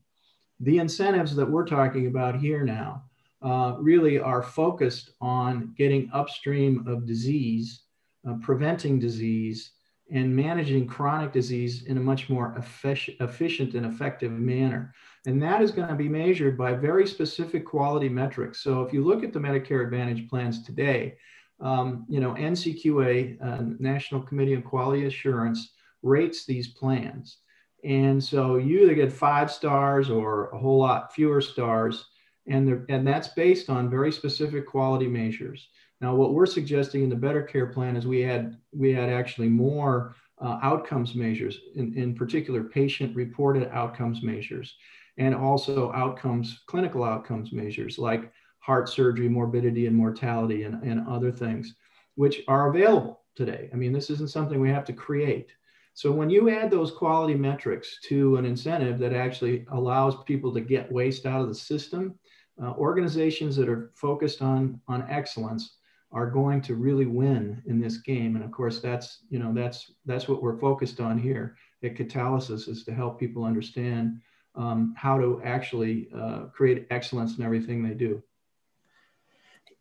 The 0.60 0.80
incentives 0.80 1.36
that 1.36 1.50
we're 1.50 1.65
talking 1.65 2.08
about 2.08 2.39
here 2.39 2.63
now 2.63 3.04
uh, 3.42 3.75
really 3.80 4.20
are 4.20 4.42
focused 4.42 5.12
on 5.22 5.74
getting 5.77 6.10
upstream 6.13 6.86
of 6.88 7.06
disease, 7.06 7.84
uh, 8.27 8.36
preventing 8.42 9.00
disease, 9.00 9.72
and 10.12 10.36
managing 10.36 10.86
chronic 10.86 11.34
disease 11.34 11.84
in 11.84 11.98
a 11.98 12.02
much 12.02 12.30
more 12.30 12.56
efficient 12.58 13.74
and 13.74 13.86
effective 13.86 14.32
manner. 14.32 14.94
And 15.26 15.42
that 15.42 15.62
is 15.62 15.72
going 15.72 15.88
to 15.88 15.96
be 15.96 16.10
measured 16.10 16.58
by 16.58 16.74
very 16.74 17.08
specific 17.08 17.66
quality 17.66 18.10
metrics. 18.10 18.62
So 18.62 18.84
if 18.84 18.94
you 18.94 19.04
look 19.04 19.24
at 19.24 19.34
the 19.34 19.40
Medicare 19.40 19.84
Advantage 19.84 20.30
plans 20.30 20.64
today, 20.64 21.18
um, 21.60 22.06
you 22.08 22.20
know, 22.20 22.34
NCQA, 22.34 23.42
uh, 23.44 23.64
National 23.80 24.22
Committee 24.22 24.56
on 24.56 24.62
Quality 24.62 25.06
Assurance, 25.06 25.74
rates 26.04 26.46
these 26.46 26.68
plans. 26.68 27.38
And 27.84 28.24
so 28.24 28.58
you 28.58 28.82
either 28.82 28.96
get 28.96 29.12
five 29.12 29.52
stars 29.52 30.10
or 30.10 30.50
a 30.50 30.58
whole 30.58 30.80
lot 30.80 31.14
fewer 31.14 31.42
stars. 31.42 32.06
And, 32.48 32.86
and 32.90 33.08
that's 33.08 33.30
based 33.30 33.70
on 33.70 33.90
very 33.90 34.12
specific 34.12 34.68
quality 34.68 35.08
measures. 35.08 35.68
Now, 36.06 36.14
what 36.14 36.36
we're 36.36 36.46
suggesting 36.46 37.02
in 37.02 37.10
the 37.10 37.16
Better 37.16 37.42
Care 37.42 37.66
Plan 37.66 37.96
is 37.96 38.06
we 38.06 38.22
had 38.22 38.58
we 38.72 38.94
had 38.94 39.10
actually 39.10 39.50
more 39.50 40.16
uh, 40.40 40.60
outcomes 40.62 41.16
measures, 41.16 41.62
in, 41.74 41.98
in 41.98 42.14
particular, 42.14 42.64
patient-reported 42.64 43.68
outcomes 43.72 44.22
measures, 44.22 44.76
and 45.18 45.34
also 45.34 45.92
outcomes, 45.94 46.62
clinical 46.68 47.04
outcomes 47.04 47.52
measures 47.52 47.98
like 47.98 48.32
heart 48.60 48.88
surgery, 48.88 49.28
morbidity, 49.28 49.88
and 49.88 49.96
mortality, 49.96 50.62
and, 50.62 50.84
and 50.84 51.08
other 51.08 51.32
things, 51.32 51.74
which 52.14 52.44
are 52.48 52.70
available 52.70 53.24
today. 53.36 53.72
I 53.74 53.76
mean, 53.76 53.92
this 53.92 54.12
isn't 54.12 54.30
something 54.30 54.62
we 54.62 54.70
have 54.70 54.86
to 54.86 54.94
create. 54.94 55.54
So 55.96 56.12
when 56.12 56.30
you 56.30 56.52
add 56.52 56.70
those 56.70 56.92
quality 56.92 57.34
metrics 57.34 57.98
to 58.10 58.36
an 58.36 58.46
incentive 58.46 59.00
that 59.00 59.14
actually 59.14 59.66
allows 59.72 60.24
people 60.26 60.54
to 60.54 60.62
get 60.62 60.92
waste 60.92 61.26
out 61.26 61.42
of 61.42 61.48
the 61.48 61.56
system, 61.56 62.14
uh, 62.62 62.74
organizations 62.74 63.56
that 63.56 63.68
are 63.68 63.92
focused 63.96 64.44
on, 64.44 64.80
on 64.88 65.04
excellence 65.10 65.75
are 66.16 66.32
going 66.32 66.62
to 66.62 66.76
really 66.76 67.06
win 67.06 67.62
in 67.66 67.80
this 67.80 67.98
game. 67.98 68.38
And 68.38 68.44
of 68.44 68.52
course, 68.52 68.80
that's 68.80 69.20
you 69.30 69.38
know 69.38 69.54
that's 69.54 69.92
that's 70.06 70.28
what 70.28 70.42
we're 70.42 70.58
focused 70.58 71.02
on 71.02 71.20
here 71.20 71.58
at 71.84 71.96
Catalysis 71.96 72.68
is 72.70 72.84
to 72.86 72.94
help 72.94 73.20
people 73.20 73.44
understand 73.44 74.22
um, 74.56 74.96
how 74.98 75.20
to 75.20 75.42
actually 75.44 76.08
uh, 76.18 76.46
create 76.46 76.88
excellence 76.90 77.38
in 77.38 77.44
everything 77.44 77.84
they 77.84 77.94
do. 77.94 78.24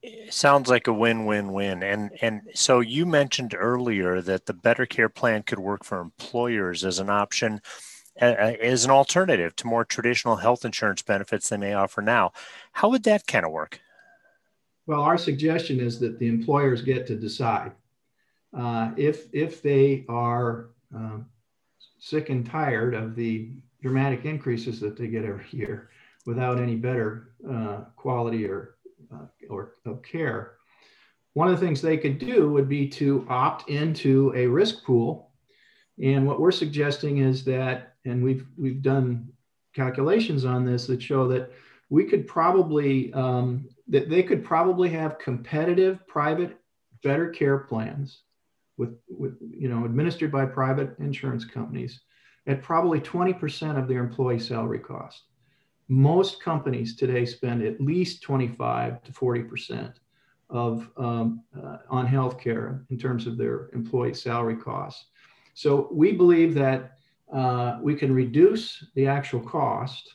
It 0.03 0.35
sounds 0.35 0.69
like 0.69 0.89
a 0.89 0.93
win-win-win. 0.93 1.85
And 1.85 2.11
and 2.21 2.43
so 2.53 2.81
you 2.81 3.07
mentioned 3.07 3.55
earlier 3.57 4.21
that 4.21 4.47
the 4.47 4.53
Better 4.53 4.87
Care 4.87 5.09
Plan 5.09 5.45
could 5.45 5.61
work 5.61 5.85
for 5.85 6.01
employers 6.01 6.85
as 6.85 6.99
an 6.99 7.09
option. 7.09 7.61
as 8.17 8.85
an 8.85 8.93
alternative 8.93 9.57
to 9.57 9.67
more 9.67 9.85
traditional 9.85 10.37
health 10.37 10.65
insurance 10.65 11.03
benefits 11.03 11.49
they 11.49 11.57
may 11.57 11.75
offer 11.75 12.01
now. 12.01 12.33
How 12.73 12.89
would 12.91 13.03
that 13.05 13.27
kind 13.27 13.45
of 13.45 13.51
work? 13.51 13.81
Well, 14.87 15.01
our 15.01 15.17
suggestion 15.17 15.81
is 15.81 15.99
that 16.01 16.19
the 16.19 16.29
employers 16.29 16.83
get 16.83 17.07
to 17.07 17.17
decide 17.17 17.73
uh, 18.57 18.93
if 18.97 19.27
if 19.33 19.63
they 19.63 20.05
are 20.09 20.71
uh, 20.97 21.19
sick 21.99 22.29
and 22.29 22.45
tired 22.45 22.95
of 22.95 23.17
the 23.17 23.51
dramatic 23.83 24.25
increases 24.25 24.81
that 24.81 24.97
they 24.97 25.09
get 25.09 25.25
every 25.25 25.47
year 25.51 25.91
without 26.27 26.61
any 26.61 26.77
better 26.77 27.31
uh, 27.51 27.85
quality 27.97 28.47
or 28.47 28.77
uh, 29.13 29.27
or 29.49 29.77
of 29.87 30.03
care. 30.03 30.55
One 31.33 31.49
of 31.49 31.59
the 31.59 31.67
things 31.67 31.81
they 31.81 31.97
could 31.97 32.19
do 32.19 32.51
would 32.51 32.69
be 32.69 32.89
to 32.91 33.27
opt 33.29 33.69
into 33.69 34.33
a 34.37 34.47
risk 34.47 34.85
pool. 34.85 35.31
And 36.03 36.27
what 36.27 36.41
we're 36.41 36.53
suggesting 36.53 37.19
is 37.19 37.45
that 37.45 37.95
and 38.05 38.23
we've 38.23 38.47
we've 38.59 38.83
done 38.83 39.33
calculations 39.75 40.45
on 40.45 40.65
this 40.65 40.87
that 40.87 41.03
show 41.03 41.27
that 41.29 41.51
we 41.91 42.05
could 42.05 42.27
probably 42.27 43.13
um, 43.15 43.69
that 43.89 44.09
they 44.09 44.23
could 44.23 44.45
probably 44.45 44.89
have 44.91 45.19
competitive 45.19 46.07
private 46.07 46.57
better 47.03 47.29
care 47.29 47.59
plans 47.59 48.23
with, 48.77 48.97
with 49.09 49.37
you 49.41 49.69
know 49.69 49.85
administered 49.85 50.33
by 50.33 50.47
private 50.47 50.99
insurance 50.99 51.45
companies 51.45 52.01
at 52.47 52.63
probably 52.63 53.01
20% 53.01 53.79
of 53.79 53.89
their 53.89 54.01
employee 54.01 54.39
salary 54.39 54.79
cost 54.79 55.25
most 55.89 56.43
companies 56.43 56.97
today 56.97 57.27
spend 57.27 57.63
at 57.63 57.81
least 57.81 58.23
25 58.23 59.03
to 59.03 59.13
40% 59.13 59.93
of 60.51 60.89
um, 60.97 61.43
uh, 61.57 61.79
on 61.91 62.07
healthcare 62.07 62.85
in 62.91 62.99
terms 62.99 63.27
of 63.27 63.37
their 63.37 63.71
employee 63.75 64.15
salary 64.15 64.57
costs. 64.57 65.07
So 65.55 65.89
we 65.93 66.13
believe 66.13 66.55
that 66.55 66.99
uh, 67.33 67.79
we 67.83 67.95
can 67.95 68.15
reduce 68.15 68.85
the 68.95 69.07
actual 69.07 69.41
cost 69.41 70.15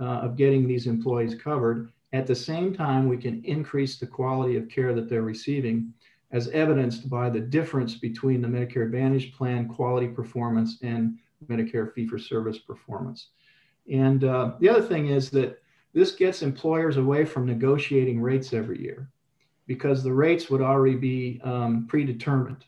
uh, 0.00 0.04
of 0.04 0.36
getting 0.36 0.66
these 0.66 0.86
employees 0.86 1.34
covered. 1.34 1.90
At 2.16 2.26
the 2.26 2.34
same 2.34 2.74
time, 2.74 3.08
we 3.08 3.18
can 3.18 3.44
increase 3.44 3.98
the 3.98 4.06
quality 4.06 4.56
of 4.56 4.70
care 4.70 4.94
that 4.94 5.06
they're 5.06 5.20
receiving, 5.20 5.92
as 6.32 6.48
evidenced 6.48 7.10
by 7.10 7.28
the 7.28 7.40
difference 7.40 7.94
between 7.96 8.40
the 8.40 8.48
Medicare 8.48 8.86
Advantage 8.86 9.34
plan 9.34 9.68
quality 9.68 10.08
performance 10.08 10.78
and 10.80 11.18
Medicare 11.46 11.92
fee 11.92 12.06
for 12.06 12.18
service 12.18 12.58
performance. 12.58 13.28
And 13.92 14.24
uh, 14.24 14.52
the 14.60 14.68
other 14.70 14.80
thing 14.80 15.08
is 15.08 15.28
that 15.32 15.60
this 15.92 16.12
gets 16.12 16.40
employers 16.40 16.96
away 16.96 17.26
from 17.26 17.44
negotiating 17.44 18.22
rates 18.22 18.54
every 18.54 18.80
year 18.80 19.10
because 19.66 20.02
the 20.02 20.12
rates 20.12 20.48
would 20.48 20.62
already 20.62 20.96
be 20.96 21.38
um, 21.44 21.86
predetermined 21.86 22.64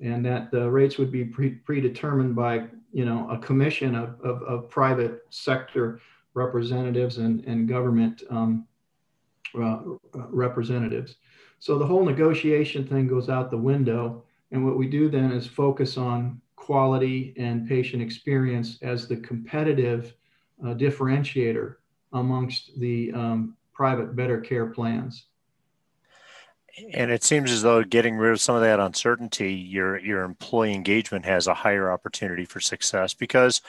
and 0.00 0.24
that 0.24 0.52
the 0.52 0.70
rates 0.70 0.96
would 0.96 1.10
be 1.10 1.24
pre- 1.24 1.56
predetermined 1.66 2.36
by 2.36 2.68
you 2.92 3.04
know 3.04 3.28
a 3.30 3.38
commission 3.38 3.96
of, 3.96 4.20
of, 4.20 4.42
of 4.42 4.70
private 4.70 5.26
sector 5.30 6.00
representatives 6.34 7.18
and, 7.18 7.44
and 7.46 7.68
government 7.68 8.22
um, 8.30 8.66
uh, 9.54 9.80
representatives 10.30 11.16
so 11.58 11.78
the 11.78 11.86
whole 11.86 12.04
negotiation 12.04 12.86
thing 12.86 13.06
goes 13.06 13.28
out 13.28 13.50
the 13.50 13.56
window 13.56 14.22
and 14.50 14.64
what 14.64 14.76
we 14.76 14.86
do 14.86 15.08
then 15.10 15.32
is 15.32 15.46
focus 15.46 15.96
on 15.96 16.40
quality 16.56 17.34
and 17.36 17.66
patient 17.66 18.02
experience 18.02 18.78
as 18.82 19.08
the 19.08 19.16
competitive 19.16 20.14
uh, 20.62 20.74
differentiator 20.74 21.76
amongst 22.12 22.78
the 22.78 23.10
um, 23.12 23.56
private 23.72 24.14
better 24.14 24.40
care 24.40 24.66
plans. 24.66 25.24
And 26.94 27.10
it 27.10 27.24
seems 27.24 27.50
as 27.50 27.62
though 27.62 27.82
getting 27.82 28.16
rid 28.16 28.32
of 28.32 28.40
some 28.40 28.54
of 28.54 28.62
that 28.62 28.80
uncertainty, 28.80 29.52
your 29.52 29.98
your 29.98 30.22
employee 30.22 30.72
engagement 30.72 31.24
has 31.24 31.46
a 31.46 31.52
higher 31.52 31.90
opportunity 31.90 32.44
for 32.44 32.60
success 32.60 33.12
because 33.12 33.60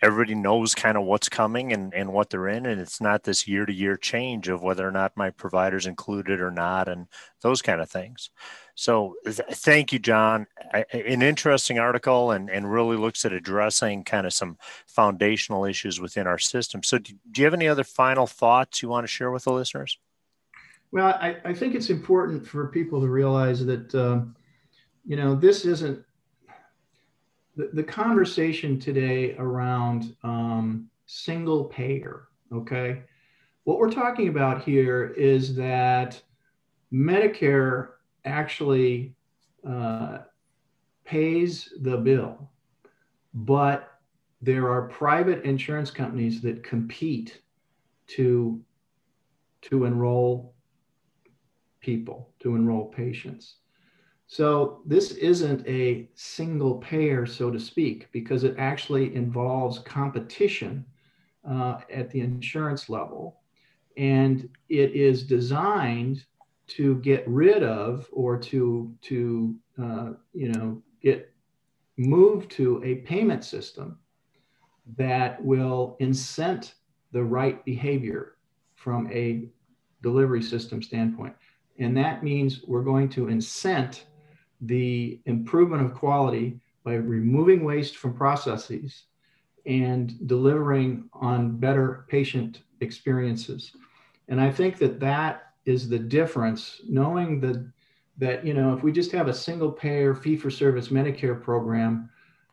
everybody 0.00 0.34
knows 0.34 0.74
kind 0.74 0.96
of 0.96 1.04
what's 1.04 1.28
coming 1.28 1.72
and, 1.72 1.92
and 1.92 2.12
what 2.12 2.30
they're 2.30 2.48
in 2.48 2.66
and 2.66 2.80
it's 2.80 3.00
not 3.00 3.24
this 3.24 3.48
year 3.48 3.66
to 3.66 3.72
year 3.72 3.96
change 3.96 4.48
of 4.48 4.62
whether 4.62 4.86
or 4.86 4.92
not 4.92 5.16
my 5.16 5.30
provider's 5.30 5.86
included 5.86 6.40
or 6.40 6.50
not 6.50 6.88
and 6.88 7.06
those 7.42 7.62
kind 7.62 7.80
of 7.80 7.90
things. 7.90 8.30
So 8.74 9.16
th- 9.24 9.40
thank 9.52 9.92
you 9.92 9.98
john. 9.98 10.46
I, 10.72 10.84
an 10.92 11.22
interesting 11.22 11.78
article 11.78 12.30
and, 12.30 12.48
and 12.48 12.70
really 12.70 12.96
looks 12.96 13.24
at 13.24 13.32
addressing 13.32 14.04
kind 14.04 14.26
of 14.26 14.32
some 14.32 14.56
foundational 14.86 15.64
issues 15.64 16.00
within 16.00 16.26
our 16.26 16.38
system. 16.38 16.82
So 16.82 16.98
do, 16.98 17.12
do 17.30 17.40
you 17.40 17.46
have 17.46 17.54
any 17.54 17.68
other 17.68 17.84
final 17.84 18.26
thoughts 18.26 18.82
you 18.82 18.88
want 18.88 19.04
to 19.04 19.08
share 19.08 19.30
with 19.30 19.44
the 19.44 19.52
listeners? 19.52 19.98
Well 20.92 21.18
i, 21.20 21.36
I 21.44 21.52
think 21.52 21.74
it's 21.74 21.90
important 21.90 22.46
for 22.46 22.68
people 22.68 23.00
to 23.00 23.08
realize 23.08 23.66
that 23.66 23.94
uh, 23.94 24.20
you 25.04 25.16
know 25.16 25.34
this 25.34 25.64
isn't 25.64 26.04
the, 27.72 27.82
conversation 27.82 28.78
today 28.78 29.34
around 29.36 30.14
um, 30.22 30.88
single 31.06 31.64
payer, 31.64 32.28
okay? 32.52 33.02
What 33.64 33.78
we're 33.78 33.90
talking 33.90 34.28
about 34.28 34.62
here 34.62 35.08
is 35.16 35.56
that 35.56 36.20
Medicare 36.92 37.88
actually 38.24 39.14
uh, 39.68 40.18
pays 41.04 41.72
the 41.80 41.96
bill, 41.96 42.50
but 43.34 43.98
there 44.40 44.70
are 44.70 44.82
private 44.88 45.44
insurance 45.44 45.90
companies 45.90 46.40
that 46.42 46.62
compete 46.62 47.40
to, 48.06 48.60
to 49.62 49.84
enroll 49.84 50.54
people, 51.80 52.30
to 52.40 52.54
enroll 52.54 52.86
patients. 52.86 53.56
So 54.30 54.82
this 54.84 55.12
isn't 55.12 55.66
a 55.66 56.06
single 56.14 56.74
payer, 56.74 57.24
so 57.24 57.50
to 57.50 57.58
speak, 57.58 58.12
because 58.12 58.44
it 58.44 58.54
actually 58.58 59.14
involves 59.14 59.78
competition 59.78 60.84
uh, 61.50 61.78
at 61.90 62.10
the 62.10 62.20
insurance 62.20 62.90
level. 62.90 63.40
And 63.96 64.50
it 64.68 64.92
is 64.92 65.24
designed 65.24 66.26
to 66.68 66.96
get 66.96 67.26
rid 67.26 67.62
of 67.62 68.06
or 68.12 68.36
to, 68.36 68.94
to 69.00 69.56
uh, 69.82 70.10
you 70.34 70.52
know, 70.52 70.82
get 71.02 71.32
moved 71.96 72.50
to 72.50 72.84
a 72.84 72.96
payment 72.96 73.42
system 73.44 73.98
that 74.98 75.42
will 75.42 75.96
incent 76.00 76.74
the 77.12 77.24
right 77.24 77.64
behavior 77.64 78.36
from 78.74 79.10
a 79.10 79.48
delivery 80.02 80.42
system 80.42 80.82
standpoint. 80.82 81.34
And 81.78 81.96
that 81.96 82.22
means 82.22 82.62
we're 82.66 82.82
going 82.82 83.08
to 83.10 83.28
incent 83.28 84.04
the 84.60 85.20
improvement 85.26 85.82
of 85.82 85.94
quality 85.94 86.60
by 86.84 86.94
removing 86.94 87.64
waste 87.64 87.96
from 87.96 88.14
processes 88.14 89.04
and 89.66 90.26
delivering 90.26 91.08
on 91.12 91.56
better 91.56 92.06
patient 92.08 92.62
experiences. 92.80 93.72
And 94.28 94.40
I 94.40 94.50
think 94.50 94.78
that 94.78 95.00
that 95.00 95.52
is 95.64 95.88
the 95.88 95.98
difference, 95.98 96.80
knowing 96.88 97.40
that, 97.40 97.70
that 98.16 98.44
you 98.44 98.54
know, 98.54 98.72
if 98.74 98.82
we 98.82 98.92
just 98.92 99.12
have 99.12 99.28
a 99.28 99.34
single 99.34 99.70
payer 99.70 100.14
fee 100.14 100.36
for 100.36 100.50
service 100.50 100.88
Medicare 100.88 101.40
program, 101.40 102.10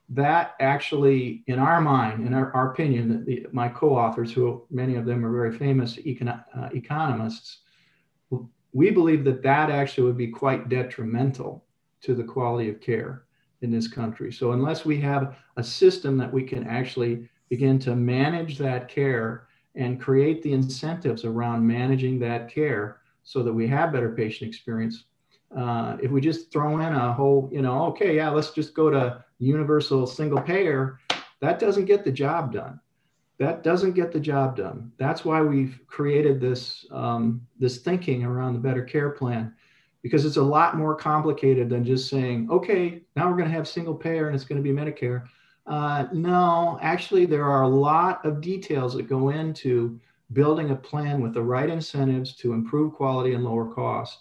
that 0.09 0.55
actually, 0.59 1.43
in 1.47 1.57
our 1.57 1.81
mind, 1.81 2.27
in 2.27 2.33
our, 2.33 2.53
our 2.53 2.71
opinion, 2.71 3.25
the, 3.25 3.47
my 3.51 3.67
co-authors, 3.67 4.31
who 4.31 4.63
many 4.69 4.95
of 4.95 5.05
them 5.05 5.25
are 5.25 5.31
very 5.31 5.57
famous 5.57 5.95
econ- 5.95 6.43
uh, 6.55 6.69
economists, 6.73 7.59
we 8.73 8.91
believe 8.91 9.23
that 9.23 9.41
that 9.41 9.71
actually 9.71 10.05
would 10.05 10.17
be 10.17 10.27
quite 10.27 10.69
detrimental 10.69 11.64
to 12.05 12.15
the 12.15 12.23
quality 12.23 12.69
of 12.69 12.79
care 12.79 13.23
in 13.61 13.71
this 13.71 13.87
country. 13.87 14.31
So 14.31 14.51
unless 14.51 14.85
we 14.85 14.99
have 15.01 15.35
a 15.57 15.63
system 15.63 16.17
that 16.17 16.31
we 16.31 16.43
can 16.43 16.67
actually 16.67 17.27
begin 17.49 17.79
to 17.79 17.95
manage 17.95 18.57
that 18.59 18.87
care 18.87 19.47
and 19.75 19.99
create 19.99 20.41
the 20.41 20.53
incentives 20.53 21.25
around 21.25 21.65
managing 21.65 22.19
that 22.19 22.49
care 22.49 23.01
so 23.23 23.43
that 23.43 23.53
we 23.53 23.67
have 23.67 23.91
better 23.91 24.11
patient 24.11 24.47
experience. 24.47 25.05
Uh, 25.55 25.97
if 26.01 26.11
we 26.11 26.21
just 26.21 26.51
throw 26.51 26.79
in 26.79 26.93
a 26.93 27.13
whole, 27.13 27.49
you 27.51 27.61
know, 27.61 27.85
okay, 27.85 28.15
yeah, 28.15 28.29
let's 28.29 28.51
just 28.51 28.73
go 28.73 28.89
to 28.89 29.23
universal 29.39 30.05
single 30.05 30.41
payer, 30.41 30.99
that 31.41 31.59
doesn't 31.59 31.85
get 31.85 32.03
the 32.03 32.11
job 32.11 32.53
done. 32.53 32.79
That 33.37 33.63
doesn't 33.63 33.93
get 33.93 34.11
the 34.11 34.19
job 34.19 34.55
done. 34.55 34.91
That's 34.97 35.25
why 35.25 35.41
we've 35.41 35.79
created 35.87 36.39
this 36.39 36.85
um, 36.91 37.45
this 37.59 37.79
thinking 37.79 38.23
around 38.23 38.53
the 38.53 38.59
better 38.59 38.83
care 38.83 39.09
plan 39.09 39.53
because 40.05 40.23
it's 40.23 40.37
a 40.37 40.43
lot 40.43 40.77
more 40.77 40.93
complicated 40.93 41.67
than 41.67 41.83
just 41.83 42.07
saying, 42.11 42.47
okay, 42.51 43.01
now 43.15 43.27
we're 43.27 43.35
going 43.35 43.49
to 43.49 43.55
have 43.55 43.67
single 43.67 43.95
payer 43.95 44.27
and 44.27 44.35
it's 44.35 44.45
going 44.45 44.61
to 44.61 44.61
be 44.61 44.69
Medicare. 44.69 45.23
Uh, 45.65 46.05
no, 46.13 46.77
actually, 46.79 47.25
there 47.25 47.45
are 47.45 47.63
a 47.63 47.67
lot 47.67 48.23
of 48.23 48.39
details 48.39 48.93
that 48.93 49.09
go 49.09 49.29
into 49.29 49.99
building 50.33 50.69
a 50.69 50.75
plan 50.75 51.23
with 51.23 51.33
the 51.33 51.41
right 51.41 51.71
incentives 51.71 52.35
to 52.35 52.53
improve 52.53 52.93
quality 52.93 53.33
and 53.33 53.43
lower 53.43 53.65
cost. 53.73 54.19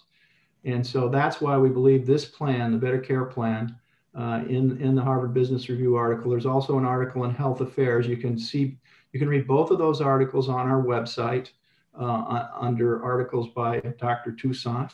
And 0.63 0.83
so 0.83 1.07
that's 1.07 1.39
why 1.39 1.55
we 1.55 1.69
believe 1.69 2.07
this 2.07 2.25
plan, 2.25 2.71
the 2.71 2.79
Better 2.79 2.97
Care 2.97 3.25
Plan, 3.25 3.77
uh, 4.15 4.41
in, 4.49 4.81
in 4.81 4.95
the 4.95 5.03
Harvard 5.03 5.35
Business 5.35 5.69
Review 5.69 5.97
article. 5.97 6.31
There's 6.31 6.47
also 6.47 6.79
an 6.79 6.85
article 6.85 7.25
in 7.25 7.29
Health 7.29 7.61
Affairs. 7.61 8.07
You 8.07 8.17
can 8.17 8.39
see, 8.39 8.79
you 9.13 9.19
can 9.19 9.29
read 9.29 9.45
both 9.45 9.69
of 9.69 9.77
those 9.77 10.01
articles 10.01 10.49
on 10.49 10.67
our 10.67 10.81
website 10.81 11.51
uh, 11.93 12.47
under 12.59 13.03
articles 13.03 13.49
by 13.49 13.81
Dr. 13.99 14.31
Toussaint. 14.31 14.89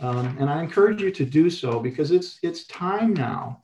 Um, 0.00 0.36
and 0.38 0.50
I 0.50 0.62
encourage 0.62 1.00
you 1.00 1.10
to 1.10 1.24
do 1.24 1.48
so 1.48 1.80
because 1.80 2.10
it's 2.10 2.38
it's 2.42 2.64
time 2.66 3.14
now 3.14 3.62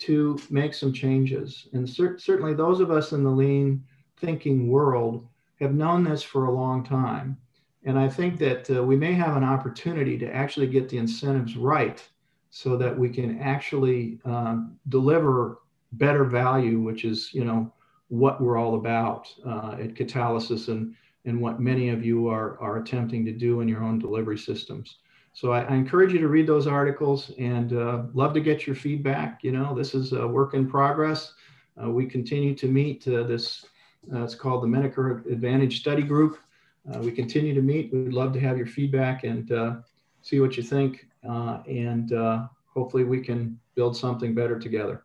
to 0.00 0.38
make 0.50 0.74
some 0.74 0.92
changes. 0.92 1.68
And 1.72 1.88
cer- 1.88 2.18
certainly 2.18 2.54
those 2.54 2.80
of 2.80 2.90
us 2.90 3.12
in 3.12 3.24
the 3.24 3.30
lean 3.30 3.84
thinking 4.16 4.68
world 4.68 5.26
have 5.60 5.74
known 5.74 6.04
this 6.04 6.22
for 6.22 6.46
a 6.46 6.52
long 6.52 6.84
time. 6.84 7.36
And 7.84 7.98
I 7.98 8.08
think 8.08 8.38
that 8.38 8.70
uh, 8.70 8.82
we 8.82 8.96
may 8.96 9.12
have 9.12 9.36
an 9.36 9.44
opportunity 9.44 10.16
to 10.18 10.34
actually 10.34 10.68
get 10.68 10.88
the 10.88 10.98
incentives 10.98 11.56
right 11.56 12.02
so 12.50 12.76
that 12.76 12.96
we 12.96 13.08
can 13.08 13.40
actually 13.40 14.20
um, 14.24 14.76
deliver 14.88 15.58
better 15.92 16.24
value, 16.24 16.80
which 16.80 17.04
is, 17.04 17.32
you 17.32 17.44
know, 17.44 17.72
what 18.08 18.40
we're 18.40 18.58
all 18.58 18.74
about 18.74 19.32
uh, 19.46 19.76
at 19.80 19.94
Catalysis 19.94 20.68
and, 20.68 20.94
and 21.24 21.40
what 21.40 21.60
many 21.60 21.88
of 21.88 22.04
you 22.04 22.28
are, 22.28 22.60
are 22.60 22.78
attempting 22.78 23.24
to 23.24 23.32
do 23.32 23.60
in 23.60 23.68
your 23.68 23.82
own 23.82 23.98
delivery 23.98 24.38
systems. 24.38 24.98
So 25.34 25.52
I, 25.52 25.62
I, 25.62 25.74
encourage 25.74 26.12
you 26.12 26.18
to 26.18 26.28
read 26.28 26.46
those 26.46 26.66
articles 26.66 27.30
and 27.38 27.72
uh, 27.72 28.02
love 28.12 28.34
to 28.34 28.40
get 28.40 28.66
your 28.66 28.76
feedback. 28.76 29.42
You 29.42 29.52
know, 29.52 29.74
this 29.74 29.94
is 29.94 30.12
a 30.12 30.26
work 30.26 30.54
in 30.54 30.68
progress. 30.68 31.32
Uh, 31.82 31.90
we 31.90 32.06
continue 32.06 32.54
to 32.54 32.68
meet 32.68 33.08
uh, 33.08 33.22
this, 33.22 33.64
uh, 34.12 34.22
it's 34.22 34.34
called 34.34 34.62
the 34.62 34.66
Medicare 34.66 35.24
Advantage 35.30 35.80
Study 35.80 36.02
Group. 36.02 36.38
Uh, 36.92 36.98
we 36.98 37.12
continue 37.12 37.54
to 37.54 37.62
meet. 37.62 37.92
We'd 37.92 38.12
love 38.12 38.32
to 38.34 38.40
have 38.40 38.58
your 38.58 38.66
feedback 38.66 39.24
and 39.24 39.50
see 40.20 40.40
what 40.40 40.56
you 40.56 40.62
think. 40.62 41.06
and 41.22 42.12
hopefully 42.74 43.04
we 43.04 43.20
can 43.20 43.58
build 43.74 43.96
something 43.96 44.34
better 44.34 44.58
together. 44.58 45.04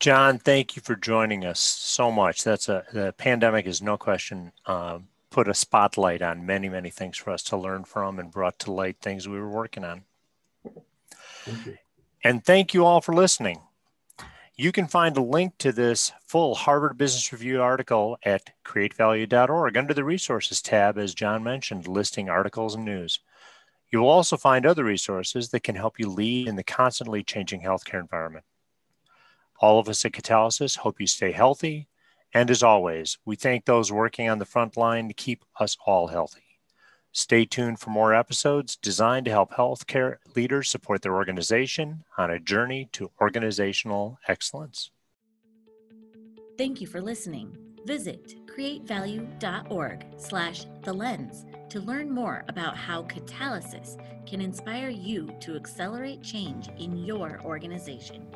John, 0.00 0.38
thank 0.38 0.76
you 0.76 0.82
for 0.82 0.96
joining 0.96 1.44
us 1.44 1.60
so 1.60 2.10
much. 2.10 2.44
That's 2.44 2.68
a 2.68 2.84
the 2.92 3.14
pandemic 3.16 3.66
is 3.66 3.80
no 3.80 3.96
question 3.96 4.52
um, 4.66 5.08
put 5.34 5.48
a 5.48 5.54
spotlight 5.54 6.22
on 6.22 6.46
many 6.46 6.68
many 6.68 6.90
things 6.90 7.16
for 7.18 7.32
us 7.32 7.42
to 7.42 7.56
learn 7.56 7.82
from 7.82 8.20
and 8.20 8.30
brought 8.30 8.56
to 8.60 8.70
light 8.70 8.96
things 9.00 9.28
we 9.28 9.36
were 9.36 9.48
working 9.48 9.84
on. 9.84 10.04
Thank 11.44 11.78
and 12.22 12.44
thank 12.44 12.72
you 12.72 12.84
all 12.84 13.00
for 13.00 13.12
listening. 13.12 13.60
You 14.56 14.70
can 14.70 14.86
find 14.86 15.16
a 15.16 15.20
link 15.20 15.58
to 15.58 15.72
this 15.72 16.12
full 16.24 16.54
Harvard 16.54 16.96
Business 16.96 17.32
Review 17.32 17.60
article 17.60 18.16
at 18.22 18.50
createvalue.org 18.64 19.76
under 19.76 19.92
the 19.92 20.04
resources 20.04 20.62
tab, 20.62 20.96
as 20.98 21.12
John 21.12 21.42
mentioned, 21.42 21.88
listing 21.88 22.28
articles 22.28 22.76
and 22.76 22.84
news. 22.84 23.18
You 23.90 24.02
will 24.02 24.08
also 24.08 24.36
find 24.36 24.64
other 24.64 24.84
resources 24.84 25.48
that 25.48 25.64
can 25.64 25.74
help 25.74 25.98
you 25.98 26.08
lead 26.08 26.46
in 26.46 26.54
the 26.54 26.62
constantly 26.62 27.24
changing 27.24 27.62
healthcare 27.62 28.00
environment. 28.00 28.44
All 29.58 29.80
of 29.80 29.88
us 29.88 30.04
at 30.04 30.12
Catalysis 30.12 30.78
hope 30.78 31.00
you 31.00 31.08
stay 31.08 31.32
healthy. 31.32 31.88
And 32.34 32.50
as 32.50 32.64
always, 32.64 33.16
we 33.24 33.36
thank 33.36 33.64
those 33.64 33.92
working 33.92 34.28
on 34.28 34.40
the 34.40 34.44
front 34.44 34.76
line 34.76 35.06
to 35.06 35.14
keep 35.14 35.44
us 35.60 35.76
all 35.86 36.08
healthy. 36.08 36.40
Stay 37.12 37.44
tuned 37.44 37.78
for 37.78 37.90
more 37.90 38.12
episodes 38.12 38.74
designed 38.74 39.24
to 39.26 39.30
help 39.30 39.52
healthcare 39.52 40.16
leaders 40.34 40.68
support 40.68 41.02
their 41.02 41.14
organization 41.14 42.02
on 42.18 42.28
a 42.28 42.40
journey 42.40 42.88
to 42.90 43.12
organizational 43.20 44.18
excellence. 44.26 44.90
Thank 46.58 46.80
you 46.80 46.88
for 46.88 47.00
listening. 47.00 47.56
Visit 47.86 48.34
createvalue.org 48.46 50.06
slash 50.16 50.66
the 50.82 50.92
lens 50.92 51.44
to 51.68 51.80
learn 51.80 52.10
more 52.10 52.44
about 52.48 52.76
how 52.76 53.04
catalysis 53.04 53.96
can 54.26 54.40
inspire 54.40 54.88
you 54.88 55.32
to 55.40 55.54
accelerate 55.54 56.22
change 56.22 56.68
in 56.78 56.96
your 56.96 57.40
organization. 57.44 58.26